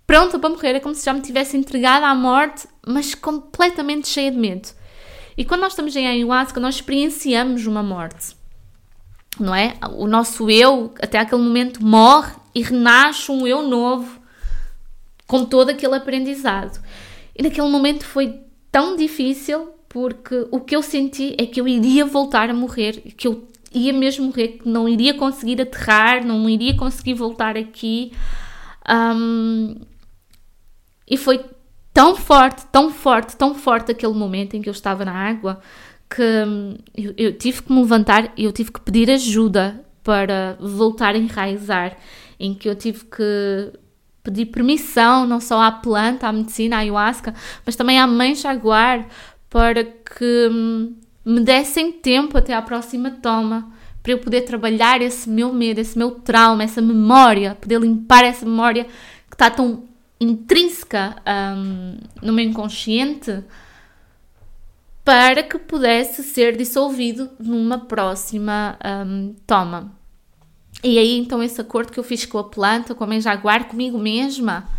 pronta 0.06 0.38
para 0.38 0.50
morrer, 0.50 0.74
é 0.74 0.80
como 0.80 0.94
se 0.94 1.04
já 1.04 1.12
me 1.12 1.20
tivesse 1.20 1.56
entregado 1.56 2.04
à 2.04 2.14
morte, 2.14 2.66
mas 2.86 3.14
completamente 3.14 4.08
cheia 4.08 4.30
de 4.30 4.38
medo. 4.38 4.68
E 5.36 5.44
quando 5.44 5.62
nós 5.62 5.72
estamos 5.72 5.94
em 5.96 6.06
ayahuasca, 6.06 6.60
nós 6.60 6.76
experienciamos 6.76 7.66
uma 7.66 7.82
morte, 7.82 8.34
não 9.38 9.54
é? 9.54 9.76
O 9.92 10.06
nosso 10.06 10.50
eu, 10.50 10.92
até 11.00 11.18
aquele 11.18 11.42
momento, 11.42 11.84
morre 11.84 12.32
e 12.54 12.62
renasce 12.62 13.30
um 13.30 13.46
eu 13.46 13.62
novo 13.62 14.20
com 15.26 15.44
todo 15.44 15.70
aquele 15.70 15.94
aprendizado. 15.94 16.82
E 17.36 17.42
naquele 17.42 17.68
momento 17.68 18.04
foi 18.04 18.40
tão 18.72 18.96
difícil 18.96 19.68
porque 19.88 20.46
o 20.50 20.60
que 20.60 20.74
eu 20.74 20.82
senti 20.82 21.34
é 21.38 21.46
que 21.46 21.60
eu 21.60 21.66
iria 21.66 22.04
voltar 22.04 22.50
a 22.50 22.54
morrer, 22.54 22.92
que 23.16 23.26
eu 23.26 23.48
ia 23.72 23.92
mesmo 23.92 24.26
morrer, 24.26 24.58
que 24.58 24.68
não 24.68 24.88
iria 24.88 25.14
conseguir 25.14 25.60
aterrar, 25.60 26.24
não 26.24 26.48
iria 26.48 26.76
conseguir 26.76 27.14
voltar 27.14 27.56
aqui. 27.56 28.12
Um, 28.88 29.76
e 31.08 31.16
foi 31.16 31.44
tão 31.92 32.14
forte, 32.14 32.66
tão 32.66 32.90
forte, 32.90 33.36
tão 33.36 33.54
forte 33.54 33.90
aquele 33.90 34.14
momento 34.14 34.56
em 34.56 34.62
que 34.62 34.68
eu 34.68 34.72
estava 34.72 35.04
na 35.04 35.12
água 35.12 35.60
que 36.10 36.22
hum, 36.22 36.76
eu, 36.96 37.14
eu 37.16 37.38
tive 37.38 37.62
que 37.62 37.72
me 37.72 37.80
levantar 37.80 38.32
e 38.36 38.44
eu 38.44 38.52
tive 38.52 38.72
que 38.72 38.80
pedir 38.80 39.08
ajuda 39.10 39.82
para 40.02 40.58
voltar 40.60 41.14
a 41.14 41.18
enraizar, 41.18 41.96
em 42.38 42.52
que 42.52 42.68
eu 42.68 42.74
tive 42.74 43.04
que 43.04 43.72
pedir 44.22 44.46
permissão 44.46 45.26
não 45.26 45.40
só 45.40 45.62
à 45.62 45.70
planta, 45.70 46.26
à 46.26 46.32
medicina, 46.32 46.76
à 46.76 46.78
ayahuasca, 46.80 47.34
mas 47.64 47.76
também 47.76 47.98
à 47.98 48.06
mãe 48.06 48.34
jaguar 48.34 49.06
para 49.48 49.84
que 49.84 50.48
hum, 50.50 50.94
me 51.24 51.40
dessem 51.40 51.92
tempo 51.92 52.36
até 52.36 52.54
à 52.54 52.60
próxima 52.60 53.10
toma, 53.10 53.70
para 54.02 54.12
eu 54.12 54.18
poder 54.18 54.42
trabalhar 54.42 55.00
esse 55.02 55.28
meu 55.28 55.52
medo, 55.52 55.78
esse 55.78 55.96
meu 55.96 56.10
trauma, 56.12 56.62
essa 56.62 56.80
memória, 56.80 57.54
poder 57.54 57.80
limpar 57.80 58.24
essa 58.24 58.44
memória 58.44 58.84
que 59.28 59.34
está 59.34 59.50
tão 59.50 59.84
intrínseca 60.18 61.16
um, 61.56 61.98
no 62.22 62.32
meu 62.32 62.44
inconsciente, 62.44 63.42
para 65.10 65.42
que 65.42 65.58
pudesse 65.58 66.22
ser 66.22 66.56
dissolvido 66.56 67.32
numa 67.40 67.78
próxima 67.78 68.78
um, 69.04 69.34
toma. 69.44 69.92
E 70.84 71.00
aí 71.00 71.18
então 71.18 71.42
esse 71.42 71.60
acordo 71.60 71.90
que 71.90 71.98
eu 71.98 72.04
fiz 72.04 72.24
com 72.24 72.38
a 72.38 72.44
planta, 72.44 72.94
com 72.94 73.02
a 73.02 73.08
mãe 73.08 73.20
jaguar, 73.20 73.66
comigo 73.66 73.98
mesma, 73.98 74.70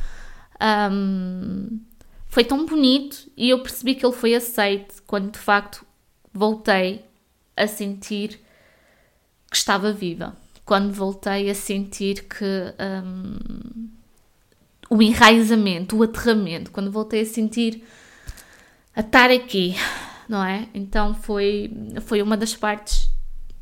um, 0.90 1.82
foi 2.30 2.46
tão 2.46 2.66
bonito 2.66 3.30
e 3.36 3.50
eu 3.50 3.62
percebi 3.62 3.94
que 3.94 4.06
ele 4.06 4.16
foi 4.16 4.34
aceito 4.34 5.04
quando 5.06 5.32
de 5.32 5.38
facto 5.38 5.86
voltei 6.34 7.04
a 7.58 7.68
sentir 7.68 8.40
que 9.50 9.58
estava 9.58 9.92
viva. 9.92 10.34
Quando 10.64 10.94
voltei 10.94 11.50
a 11.50 11.54
sentir 11.54 12.24
que 12.24 12.46
um, 13.06 13.90
o 14.90 15.02
enraizamento, 15.02 15.98
o 15.98 16.04
aterramento, 16.04 16.72
quando 16.72 16.90
voltei 16.90 17.24
a 17.24 17.26
sentir 17.26 17.84
a 18.96 19.02
estar 19.02 19.30
aqui, 19.30 19.76
não 20.32 20.44
é? 20.44 20.68
Então 20.74 21.14
foi, 21.14 21.72
foi 22.02 22.22
uma 22.22 22.38
das 22.38 22.56
partes 22.56 23.12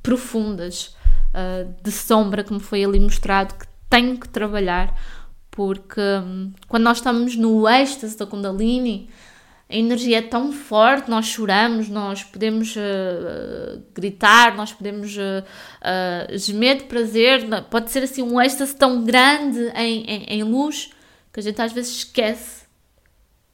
profundas 0.03 0.95
uh, 1.33 1.73
de 1.83 1.91
sombra 1.91 2.43
que 2.43 2.53
me 2.53 2.59
foi 2.59 2.83
ali 2.83 2.99
mostrado 2.99 3.55
que 3.55 3.65
tenho 3.89 4.17
que 4.17 4.29
trabalhar 4.29 4.93
porque 5.49 5.99
hum, 5.99 6.53
quando 6.67 6.83
nós 6.83 6.99
estamos 6.99 7.35
no 7.35 7.67
êxtase 7.67 8.17
da 8.17 8.25
Kundalini, 8.25 9.09
a 9.67 9.75
energia 9.75 10.19
é 10.19 10.21
tão 10.21 10.51
forte, 10.53 11.09
nós 11.09 11.25
choramos, 11.25 11.89
nós 11.89 12.23
podemos 12.23 12.75
uh, 12.75 13.83
gritar, 13.93 14.55
nós 14.55 14.71
podemos 14.71 15.17
uh, 15.17 15.43
uh, 15.43 16.37
gemer 16.37 16.77
de 16.77 16.83
prazer, 16.85 17.45
pode 17.69 17.91
ser 17.91 18.03
assim 18.03 18.23
um 18.23 18.39
êxtase 18.39 18.75
tão 18.75 19.03
grande 19.03 19.59
em, 19.75 20.05
em, 20.05 20.23
em, 20.39 20.43
luz 20.43 20.91
que 21.33 21.39
a 21.39 21.43
gente 21.43 21.61
às 21.61 21.73
vezes 21.73 21.97
esquece 21.97 22.63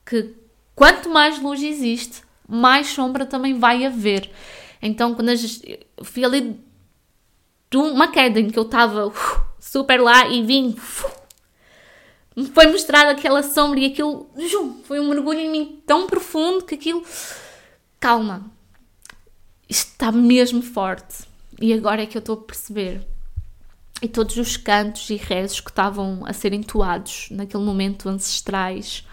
que 0.05 0.35
quanto 0.75 1.09
mais 1.09 1.41
luz 1.41 1.63
existe, 1.63 2.21
mais 2.47 2.87
sombra 2.87 3.25
também 3.25 3.57
vai 3.57 3.85
haver. 3.85 4.29
Então, 4.81 5.15
quando 5.15 5.29
eu 5.29 5.37
fui 6.03 6.23
ali 6.23 6.59
de 7.69 7.77
uma 7.77 8.07
queda 8.07 8.39
em 8.39 8.49
que 8.49 8.59
eu 8.59 8.63
estava 8.63 9.11
super 9.59 9.99
lá 10.01 10.27
e 10.27 10.43
vim. 10.43 10.69
Uh, 10.69 11.25
me 12.35 12.47
foi 12.47 12.67
mostrada 12.67 13.11
aquela 13.11 13.41
sombra 13.41 13.79
e 13.79 13.85
aquilo 13.85 14.29
foi 14.83 14.99
um 14.99 15.09
mergulho 15.09 15.39
em 15.39 15.49
mim 15.49 15.81
tão 15.85 16.07
profundo 16.07 16.65
que 16.65 16.75
aquilo. 16.75 17.03
Calma, 17.99 18.51
isto 19.67 19.91
está 19.91 20.11
mesmo 20.11 20.61
forte. 20.61 21.23
E 21.59 21.73
agora 21.73 22.03
é 22.03 22.05
que 22.05 22.17
eu 22.17 22.19
estou 22.19 22.35
a 22.35 22.41
perceber. 22.41 23.07
E 24.01 24.07
todos 24.07 24.35
os 24.35 24.57
cantos 24.57 25.09
e 25.09 25.15
rezos 25.15 25.61
que 25.61 25.69
estavam 25.69 26.23
a 26.25 26.33
ser 26.33 26.53
entoados 26.53 27.29
naquele 27.31 27.63
momento 27.63 28.09
ancestrais 28.09 29.07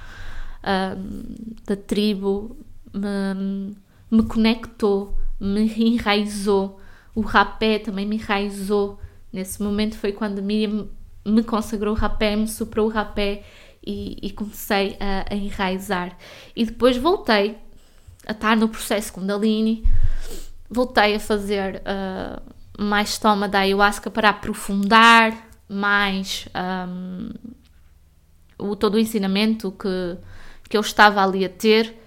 um, 0.65 1.55
da 1.65 1.77
tribo 1.77 2.57
me, 2.93 3.77
me 4.11 4.23
conectou, 4.25 5.17
me 5.41 5.73
enraizou. 5.77 6.81
O 7.15 7.21
rapé 7.21 7.79
também 7.79 8.07
me 8.07 8.17
enraizou. 8.17 8.99
Nesse 9.33 9.63
momento 9.63 9.97
foi 9.97 10.13
quando 10.13 10.43
Miriam 10.43 10.89
me 11.25 11.43
consagrou 11.43 11.95
o 11.95 11.99
rapé, 11.99 12.37
me 12.37 12.49
soprou 12.49 12.87
o 12.87 12.91
rapé 12.91 13.45
e, 13.85 14.19
e 14.23 14.31
comecei 14.31 14.97
a, 15.01 15.33
a, 15.33 15.37
enraizar. 15.37 16.17
E 16.55 16.65
depois 16.65 16.97
voltei 16.97 17.59
a 18.27 18.33
estar 18.33 18.57
no 18.57 18.69
processo 18.69 19.13
Kundalini, 19.13 19.85
voltei 20.71 21.15
a 21.15 21.21
fazer 21.21 21.83
uh, 21.83 22.83
mais 22.83 23.19
toma 23.19 23.49
da 23.49 23.61
ayahuasca 23.61 24.11
para 24.11 24.31
aprofundar 24.31 25.51
mais 25.69 26.47
um, 26.89 27.31
o, 28.59 28.77
todo 28.77 28.95
o 28.95 28.99
ensinamento 28.99 29.73
que, 29.73 30.19
que 30.69 30.77
eu 30.77 30.81
estava 30.81 31.23
ali 31.23 31.45
a 31.45 31.49
ter. 31.49 32.02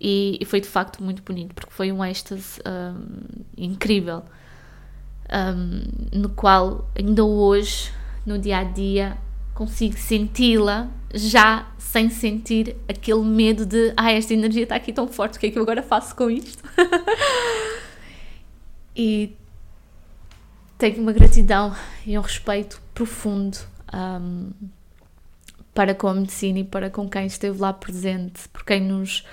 E, 0.00 0.38
e 0.40 0.44
foi 0.44 0.60
de 0.60 0.68
facto 0.68 1.02
muito 1.02 1.22
bonito, 1.22 1.54
porque 1.54 1.72
foi 1.72 1.90
um 1.90 2.04
êxtase 2.04 2.60
um, 2.66 3.42
incrível, 3.56 4.22
um, 5.28 6.18
no 6.18 6.28
qual 6.28 6.88
ainda 6.96 7.24
hoje 7.24 7.90
no 8.28 8.38
dia 8.38 8.58
a 8.58 8.64
dia, 8.64 9.16
consigo 9.54 9.96
senti-la 9.96 10.88
já 11.12 11.66
sem 11.78 12.10
sentir 12.10 12.76
aquele 12.86 13.22
medo 13.22 13.64
de 13.64 13.92
ah, 13.96 14.12
esta 14.12 14.34
energia 14.34 14.64
está 14.64 14.76
aqui 14.76 14.92
tão 14.92 15.08
forte, 15.08 15.38
o 15.38 15.40
que 15.40 15.46
é 15.46 15.50
que 15.50 15.58
eu 15.58 15.62
agora 15.62 15.82
faço 15.82 16.14
com 16.14 16.30
isto? 16.30 16.62
e 18.94 19.34
tenho 20.76 21.00
uma 21.00 21.12
gratidão 21.12 21.74
e 22.06 22.18
um 22.18 22.20
respeito 22.20 22.80
profundo 22.94 23.56
um, 23.92 24.50
para 25.74 25.94
com 25.94 26.08
a 26.08 26.14
medicina 26.14 26.58
e 26.58 26.64
para 26.64 26.90
com 26.90 27.08
quem 27.08 27.26
esteve 27.26 27.58
lá 27.58 27.72
presente, 27.72 28.46
por 28.50 28.64
quem 28.64 28.82
nos 28.82 29.24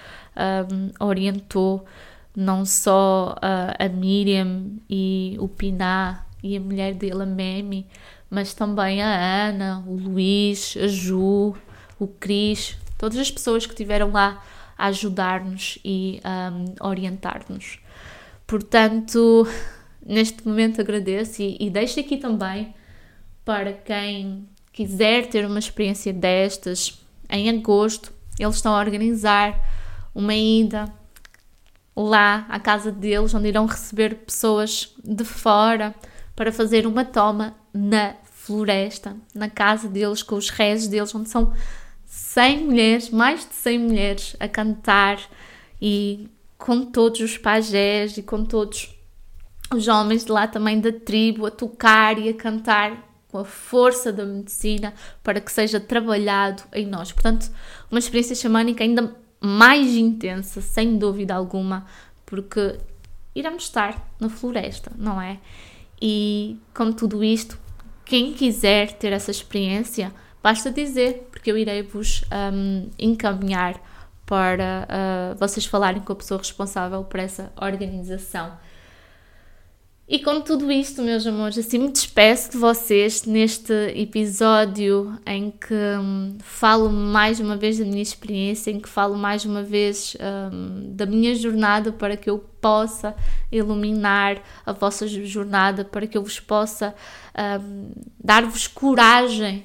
um, 0.71 1.05
orientou, 1.05 1.85
não 2.35 2.65
só 2.65 3.35
uh, 3.37 3.83
a 3.83 3.89
Miriam 3.89 4.71
e 4.89 5.35
o 5.39 5.47
Piná 5.47 6.25
e 6.43 6.57
a 6.57 6.59
mulher 6.59 6.93
dele, 6.93 7.23
a 7.23 7.25
Memi, 7.25 7.87
mas 8.29 8.53
também 8.53 9.01
a 9.01 9.47
Ana, 9.47 9.83
o 9.87 9.95
Luís, 9.95 10.77
a 10.81 10.87
Ju, 10.87 11.55
o 11.99 12.07
Cris, 12.07 12.77
todas 12.97 13.17
as 13.17 13.31
pessoas 13.31 13.65
que 13.65 13.73
estiveram 13.73 14.11
lá 14.11 14.43
a 14.77 14.87
ajudar-nos 14.87 15.79
e 15.83 16.21
um, 16.25 16.85
orientar-nos. 16.85 17.79
Portanto, 18.45 19.47
neste 20.05 20.47
momento 20.47 20.81
agradeço 20.81 21.41
e, 21.41 21.57
e 21.59 21.69
deixo 21.69 21.99
aqui 21.99 22.17
também 22.17 22.73
para 23.43 23.73
quem 23.73 24.47
quiser 24.73 25.27
ter 25.27 25.45
uma 25.45 25.59
experiência 25.59 26.11
destas, 26.11 27.01
em 27.29 27.49
agosto 27.49 28.13
eles 28.39 28.55
estão 28.55 28.75
a 28.75 28.79
organizar 28.79 29.59
uma 30.15 30.33
ida 30.33 30.91
lá 31.95 32.45
à 32.49 32.59
casa 32.59 32.91
deles, 32.91 33.33
onde 33.33 33.49
irão 33.49 33.65
receber 33.65 34.15
pessoas 34.15 34.93
de 35.03 35.25
fora 35.25 35.93
para 36.35 36.51
fazer 36.51 36.87
uma 36.87 37.05
toma 37.05 37.55
na 37.73 38.15
floresta, 38.31 39.15
na 39.33 39.49
casa 39.49 39.87
deles, 39.87 40.23
com 40.23 40.35
os 40.35 40.49
rezos 40.49 40.87
deles, 40.87 41.13
onde 41.13 41.29
são 41.29 41.53
100 42.05 42.65
mulheres, 42.65 43.09
mais 43.09 43.41
de 43.47 43.53
100 43.53 43.79
mulheres 43.79 44.35
a 44.39 44.47
cantar 44.47 45.19
e 45.81 46.29
com 46.57 46.85
todos 46.85 47.19
os 47.19 47.37
pajés 47.37 48.17
e 48.17 48.23
com 48.23 48.45
todos 48.45 48.93
os 49.73 49.87
homens 49.87 50.25
de 50.25 50.31
lá 50.31 50.47
também 50.47 50.79
da 50.79 50.91
tribo 50.91 51.45
a 51.45 51.51
tocar 51.51 52.17
e 52.17 52.29
a 52.29 52.33
cantar 52.33 53.03
com 53.27 53.39
a 53.39 53.45
força 53.45 54.13
da 54.13 54.25
medicina 54.25 54.93
para 55.21 55.41
que 55.41 55.51
seja 55.51 55.79
trabalhado 55.79 56.63
em 56.73 56.85
nós. 56.85 57.11
Portanto, 57.11 57.51
uma 57.91 57.99
experiência 57.99 58.35
xamânica 58.35 58.83
ainda 58.83 59.15
mais 59.45 59.95
intensa, 59.95 60.61
sem 60.61 60.97
dúvida 60.97 61.35
alguma, 61.35 61.85
porque 62.25 62.77
iremos 63.33 63.63
estar 63.63 64.09
na 64.19 64.29
floresta, 64.29 64.91
não 64.97 65.21
é? 65.21 65.39
E 66.01 66.59
com 66.73 66.91
tudo 66.91 67.23
isto, 67.23 67.57
quem 68.03 68.33
quiser 68.33 68.93
ter 68.93 69.11
essa 69.13 69.31
experiência, 69.31 70.13
basta 70.41 70.71
dizer, 70.71 71.27
porque 71.31 71.51
eu 71.51 71.57
irei 71.57 71.81
vos 71.83 72.23
um, 72.53 72.89
encaminhar 72.99 73.79
para 74.25 74.87
uh, 74.89 75.37
vocês 75.37 75.65
falarem 75.65 76.01
com 76.01 76.13
a 76.13 76.15
pessoa 76.15 76.37
responsável 76.37 77.03
por 77.03 77.19
essa 77.19 77.51
organização. 77.55 78.57
E 80.07 80.19
com 80.19 80.39
tudo 80.39 80.71
isto, 80.71 81.01
meus 81.01 81.25
amores, 81.25 81.57
assim 81.57 81.79
me 81.79 81.91
despeço 81.91 82.51
de 82.51 82.57
vocês 82.59 83.25
neste 83.25 83.73
episódio 83.95 85.19
em 85.25 85.49
que 85.49 85.73
hum, 85.73 86.37
falo 86.41 86.91
mais 86.91 87.39
uma 87.39 87.57
vez 87.57 87.79
da 87.79 87.85
minha 87.85 88.03
experiência, 88.03 88.69
em 88.69 88.79
que 88.79 88.87
falo 88.87 89.17
mais 89.17 89.45
uma 89.45 89.63
vez 89.63 90.15
hum, 90.53 90.93
da 90.93 91.07
minha 91.07 91.33
jornada 91.33 91.91
para 91.91 92.15
que 92.15 92.29
eu 92.29 92.37
possa 92.37 93.15
iluminar 93.51 94.43
a 94.63 94.71
vossa 94.71 95.07
jornada, 95.07 95.83
para 95.83 96.05
que 96.05 96.15
eu 96.15 96.21
vos 96.21 96.39
possa 96.39 96.93
hum, 97.59 97.89
dar-vos 98.23 98.67
coragem 98.67 99.63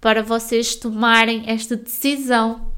para 0.00 0.24
vocês 0.24 0.74
tomarem 0.74 1.44
esta 1.46 1.76
decisão 1.76 2.72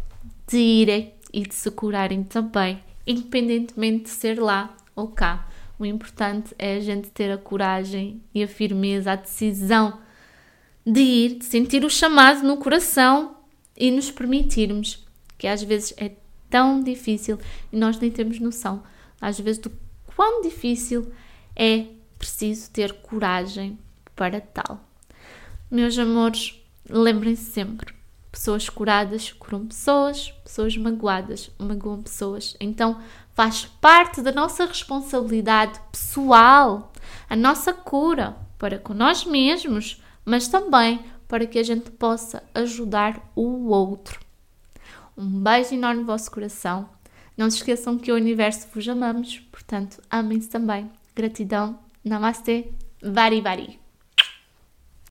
de 0.46 0.58
irem 0.58 1.14
e 1.32 1.44
de 1.44 1.54
se 1.54 1.70
curarem 1.70 2.22
também, 2.22 2.78
independentemente 3.06 4.02
de 4.02 4.10
ser 4.10 4.38
lá 4.38 4.76
ou 4.94 5.08
cá 5.08 5.46
o 5.78 5.84
importante 5.84 6.54
é 6.58 6.76
a 6.76 6.80
gente 6.80 7.10
ter 7.10 7.30
a 7.30 7.38
coragem 7.38 8.22
e 8.34 8.42
a 8.42 8.48
firmeza, 8.48 9.12
a 9.12 9.16
decisão 9.16 10.00
de 10.86 11.00
ir, 11.00 11.38
de 11.38 11.44
sentir 11.44 11.84
o 11.84 11.90
chamado 11.90 12.46
no 12.46 12.56
coração 12.56 13.36
e 13.76 13.90
nos 13.90 14.10
permitirmos, 14.10 15.04
que 15.36 15.46
às 15.46 15.62
vezes 15.62 15.94
é 15.96 16.12
tão 16.48 16.80
difícil 16.80 17.38
e 17.72 17.76
nós 17.76 17.98
nem 17.98 18.10
temos 18.10 18.38
noção, 18.38 18.82
às 19.20 19.40
vezes, 19.40 19.60
do 19.60 19.72
quão 20.14 20.42
difícil 20.42 21.12
é 21.56 21.86
preciso 22.18 22.70
ter 22.70 22.92
coragem 22.92 23.78
para 24.14 24.40
tal. 24.40 24.80
Meus 25.70 25.98
amores, 25.98 26.62
lembrem-se 26.88 27.50
sempre: 27.50 27.94
pessoas 28.30 28.68
curadas 28.68 29.32
curam 29.32 29.66
pessoas, 29.66 30.30
pessoas 30.44 30.76
magoadas 30.76 31.50
magoam 31.58 32.02
pessoas. 32.02 32.56
Então, 32.60 33.00
faz 33.34 33.66
parte 33.80 34.22
da 34.22 34.32
nossa 34.32 34.64
responsabilidade 34.64 35.80
pessoal, 35.90 36.92
a 37.28 37.36
nossa 37.36 37.72
cura 37.72 38.36
para 38.58 38.78
com 38.78 38.94
nós 38.94 39.24
mesmos, 39.24 40.00
mas 40.24 40.48
também 40.48 41.04
para 41.28 41.46
que 41.46 41.58
a 41.58 41.62
gente 41.62 41.90
possa 41.90 42.42
ajudar 42.54 43.20
o 43.34 43.68
outro. 43.68 44.20
Um 45.16 45.42
beijo 45.42 45.74
enorme 45.74 46.00
no 46.00 46.06
vosso 46.06 46.30
coração. 46.30 46.88
Não 47.36 47.50
se 47.50 47.58
esqueçam 47.58 47.98
que 47.98 48.12
o 48.12 48.16
universo 48.16 48.68
vos 48.72 48.88
amamos, 48.88 49.40
portanto, 49.50 50.00
amem-se 50.10 50.48
também. 50.48 50.90
Gratidão. 51.14 51.78
Namastê. 52.04 52.72
Vari 53.02 53.40
Vari. 53.40 53.83